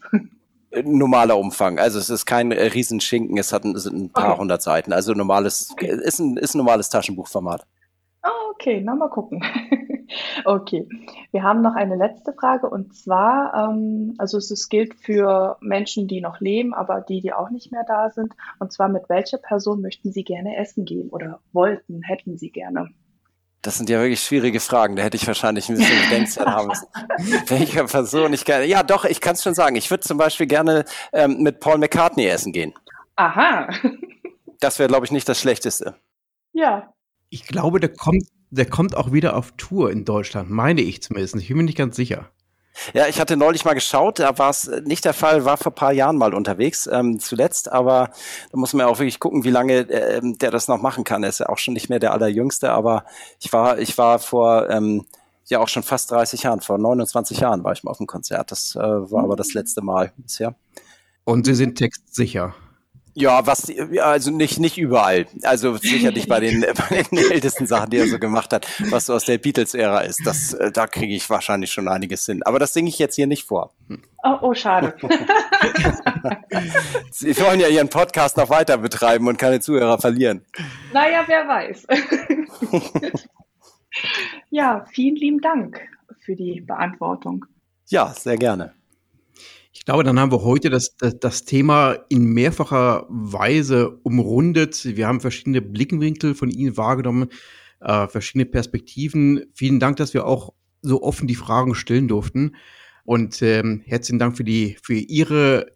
Normaler 0.85 1.39
Umfang. 1.39 1.79
Also 1.79 1.99
es 1.99 2.11
ist 2.11 2.27
kein 2.27 2.53
äh, 2.53 2.63
Riesenschinken, 2.63 3.39
es 3.39 3.53
hat 3.53 3.65
ein, 3.65 3.77
sind 3.79 3.97
ein 3.97 4.11
paar 4.11 4.33
okay. 4.33 4.41
hundert 4.41 4.63
Seiten. 4.63 4.93
Also 4.93 5.15
normales, 5.15 5.71
okay. 5.73 5.87
ist, 5.87 6.19
ein, 6.19 6.37
ist 6.37 6.55
ein 6.55 6.59
normales 6.59 6.91
Taschenbuchformat. 6.91 7.67
Ah, 8.21 8.31
okay, 8.51 8.83
na 8.85 8.95
mal 8.95 9.09
gucken. 9.09 9.43
okay, 10.45 10.87
wir 11.31 11.43
haben 11.43 11.63
noch 11.63 11.75
eine 11.75 11.97
letzte 11.97 12.35
Frage 12.35 12.69
und 12.69 12.95
zwar, 12.95 13.71
ähm, 13.71 14.15
also 14.19 14.37
es, 14.37 14.51
es 14.51 14.69
gilt 14.69 14.95
für 14.95 15.57
Menschen, 15.61 16.07
die 16.07 16.21
noch 16.21 16.41
leben, 16.41 16.75
aber 16.75 17.01
die, 17.01 17.23
die 17.23 17.33
auch 17.33 17.49
nicht 17.49 17.73
mehr 17.73 17.85
da 17.89 18.11
sind. 18.11 18.35
Und 18.59 18.71
zwar 18.71 18.89
mit 18.91 19.09
welcher 19.09 19.39
Person 19.39 19.81
möchten 19.81 20.13
Sie 20.13 20.25
gerne 20.25 20.57
essen 20.57 20.85
gehen 20.85 21.09
oder 21.09 21.41
wollten, 21.53 22.03
hätten 22.03 22.37
Sie 22.37 22.51
gerne? 22.51 22.91
Das 23.63 23.77
sind 23.77 23.91
ja 23.91 24.01
wirklich 24.01 24.21
schwierige 24.21 24.61
Fragen. 24.61 24.97
Da 24.97 25.03
hätte 25.03 25.17
ich 25.17 25.27
wahrscheinlich 25.27 25.69
ein 25.69 25.77
bisschen 25.77 26.01
Bedenkzeit 26.09 26.47
haben 26.47 26.69
müssen. 26.69 26.87
Welcher 27.49 27.85
Person 27.85 28.33
ich 28.33 28.45
gerne. 28.45 28.67
Ja, 28.67 28.83
doch, 28.83 29.05
ich 29.05 29.21
kann 29.21 29.35
es 29.35 29.43
schon 29.43 29.55
sagen. 29.55 29.77
Ich 29.77 29.91
würde 29.91 30.03
zum 30.03 30.17
Beispiel 30.17 30.47
gerne 30.47 30.85
ähm, 31.13 31.43
mit 31.43 31.61
Paul 31.61 31.79
McCartney 31.79 32.27
essen 32.27 32.53
gehen. 32.53 32.73
Aha. 33.17 33.69
Das 34.61 34.79
wäre, 34.79 34.89
glaube 34.89 35.07
ich, 35.07 35.13
nicht 35.13 35.29
das 35.29 35.41
Schlechteste. 35.41 35.97
Ja. 36.53 36.93
Ich 37.31 37.47
glaube, 37.47 37.81
der 37.81 37.93
kommt, 37.93 38.25
der 38.51 38.67
kommt 38.67 38.97
auch 38.97 39.13
wieder 39.13 39.37
auf 39.37 39.53
Tour 39.57 39.91
in 39.91 40.05
Deutschland, 40.05 40.51
meine 40.51 40.81
ich 40.81 41.03
zumindest. 41.03 41.37
Ich 41.37 41.49
bin 41.49 41.59
mir 41.59 41.63
nicht 41.65 41.79
ganz 41.79 41.97
sicher. 41.97 42.31
Ja, 42.95 43.07
ich 43.07 43.21
hatte 43.21 43.37
neulich 43.37 43.65
mal 43.65 43.75
geschaut, 43.75 44.19
da 44.19 44.39
war 44.39 44.51
es 44.51 44.71
nicht 44.85 45.05
der 45.05 45.15
Fall, 45.15 45.45
war 45.45 45.57
vor 45.57 45.73
paar 45.73 45.93
Jahren 45.93 46.17
mal 46.17 46.35
unterwegs, 46.35 46.89
ähm, 46.91 47.21
zuletzt, 47.21 47.71
aber 47.71 48.11
da 48.51 48.59
muss 48.59 48.73
man 48.73 48.87
ja 48.87 48.93
auch 48.93 48.99
wirklich 48.99 49.21
gucken, 49.21 49.45
wie 49.45 49.51
lange 49.51 49.79
äh, 49.91 50.21
der 50.23 50.51
das 50.51 50.69
noch 50.69 50.81
machen 50.81 51.05
kann. 51.05 51.23
Er 51.23 51.29
ist 51.29 51.41
ja 51.41 51.49
auch 51.49 51.59
schon 51.59 51.75
nicht 51.75 51.89
mehr 51.89 51.99
der 51.99 52.13
allerjüngste, 52.13 52.71
aber 52.71 53.05
ich 53.41 53.53
war, 53.53 53.79
ich 53.79 53.97
war 53.99 54.19
vor 54.19 54.69
ähm, 54.71 55.07
ja 55.47 55.61
auch 55.61 55.69
schon 55.69 55.83
fast 55.83 56.11
30 56.11 56.43
Jahren, 56.43 56.61
vor 56.61 56.79
29 56.79 57.41
Jahren 57.41 57.65
war 57.65 57.73
ich 57.73 57.83
mal 57.85 57.91
auf 57.91 57.99
dem 57.99 58.07
Konzert. 58.07 58.51
Das 58.51 58.77
äh, 58.77 58.81
war 58.81 59.25
aber 59.25 59.37
das 59.37 59.55
letzte 59.55 59.83
Mal 59.83 60.13
bisher. 60.17 60.55
Und 61.25 61.47
Sie 61.47 61.55
sind 61.55 61.77
textsicher. 61.77 62.55
Ja, 63.21 63.45
was, 63.47 63.67
also 64.01 64.31
nicht, 64.31 64.61
nicht 64.61 64.79
überall. 64.79 65.27
Also 65.43 65.77
sicherlich 65.77 66.29
bei 66.29 66.39
den, 66.39 66.61
bei 66.89 67.03
den 67.03 67.19
ältesten 67.19 67.67
Sachen, 67.67 67.91
die 67.91 67.97
er 67.97 68.07
so 68.07 68.21
gemacht 68.21 68.53
hat, 68.53 68.69
was 68.91 69.07
so 69.07 69.15
aus 69.15 69.25
der 69.25 69.39
Beatles-Ära 69.39 70.03
ist. 70.03 70.21
Das, 70.25 70.55
äh, 70.55 70.71
da 70.71 70.87
kriege 70.87 71.13
ich 71.13 71.29
wahrscheinlich 71.29 71.73
schon 71.73 71.89
einiges 71.89 72.25
hin. 72.27 72.45
Aber 72.45 72.61
das 72.61 72.73
singe 72.73 72.89
ich 72.89 73.01
jetzt 73.01 73.17
hier 73.17 73.27
nicht 73.27 73.45
vor. 73.45 73.73
Oh, 74.23 74.37
oh 74.43 74.55
schade. 74.55 74.95
Sie 77.11 77.37
wollen 77.41 77.59
ja 77.59 77.67
Ihren 77.67 77.89
Podcast 77.89 78.37
noch 78.37 78.51
weiter 78.51 78.79
betreiben 78.79 79.27
und 79.27 79.37
keine 79.37 79.59
Zuhörer 79.59 79.99
verlieren. 79.99 80.45
Naja, 80.93 81.25
wer 81.27 81.49
weiß. 81.49 81.87
ja, 84.51 84.85
vielen 84.93 85.17
lieben 85.17 85.41
Dank 85.41 85.81
für 86.21 86.37
die 86.37 86.61
Beantwortung. 86.61 87.47
Ja, 87.89 88.15
sehr 88.15 88.37
gerne. 88.37 88.78
Glaube, 89.89 90.05
dann 90.05 90.21
haben 90.21 90.33
wir 90.33 90.43
heute 90.43 90.69
das, 90.69 90.99
das, 90.99 91.19
das, 91.19 91.45
Thema 91.47 91.97
in 92.11 92.27
mehrfacher 92.27 93.07
Weise 93.09 93.99
umrundet. 94.03 94.85
Wir 94.85 95.07
haben 95.07 95.19
verschiedene 95.19 95.63
Blickwinkel 95.63 96.35
von 96.35 96.51
Ihnen 96.51 96.77
wahrgenommen, 96.77 97.31
äh, 97.81 98.07
verschiedene 98.07 98.45
Perspektiven. 98.45 99.47
Vielen 99.55 99.81
Dank, 99.81 99.97
dass 99.97 100.13
wir 100.13 100.27
auch 100.27 100.53
so 100.83 101.03
offen 101.03 101.27
die 101.27 101.35
Fragen 101.35 101.75
stellen 101.75 102.07
durften. 102.07 102.55
Und 103.07 103.41
ähm, 103.41 103.81
herzlichen 103.87 104.19
Dank 104.19 104.37
für, 104.37 104.45
die, 104.45 104.77
für 104.83 104.93
Ihre 104.93 105.73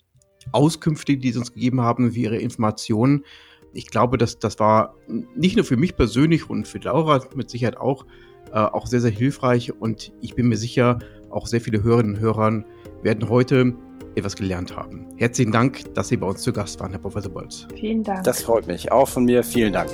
Auskünfte, 0.52 1.16
die 1.16 1.32
Sie 1.32 1.38
uns 1.38 1.54
gegeben 1.54 1.80
haben, 1.80 2.12
für 2.12 2.18
Ihre 2.18 2.36
Informationen. 2.36 3.24
Ich 3.72 3.86
glaube, 3.86 4.18
dass 4.18 4.38
das 4.38 4.58
war 4.58 4.94
nicht 5.34 5.56
nur 5.56 5.64
für 5.64 5.78
mich 5.78 5.96
persönlich 5.96 6.50
und 6.50 6.68
für 6.68 6.80
Laura 6.80 7.24
mit 7.34 7.48
Sicherheit 7.48 7.78
auch, 7.78 8.04
äh, 8.52 8.58
auch 8.58 8.86
sehr, 8.86 9.00
sehr 9.00 9.10
hilfreich. 9.10 9.72
Und 9.72 10.12
ich 10.20 10.34
bin 10.34 10.48
mir 10.48 10.58
sicher, 10.58 10.98
auch 11.30 11.46
sehr 11.46 11.62
viele 11.62 11.82
Hörerinnen 11.82 12.16
und 12.16 12.20
Hörer 12.20 12.62
werden 13.02 13.30
heute 13.30 13.74
etwas 14.14 14.36
gelernt 14.36 14.76
haben. 14.76 15.06
Herzlichen 15.16 15.52
Dank, 15.52 15.94
dass 15.94 16.08
Sie 16.08 16.16
bei 16.16 16.26
uns 16.26 16.42
zu 16.42 16.52
Gast 16.52 16.80
waren, 16.80 16.90
Herr 16.90 17.00
Professor 17.00 17.32
Bolz. 17.32 17.66
Vielen 17.74 18.02
Dank. 18.02 18.24
Das 18.24 18.42
freut 18.42 18.66
mich. 18.66 18.90
Auch 18.92 19.08
von 19.08 19.24
mir 19.24 19.42
vielen 19.42 19.72
Dank. 19.72 19.90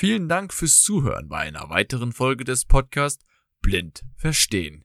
Vielen 0.00 0.28
Dank 0.28 0.54
fürs 0.54 0.80
Zuhören 0.80 1.28
bei 1.28 1.38
einer 1.38 1.70
weiteren 1.70 2.12
Folge 2.12 2.44
des 2.44 2.66
Podcasts 2.66 3.24
Blind 3.60 4.04
Verstehen. 4.16 4.84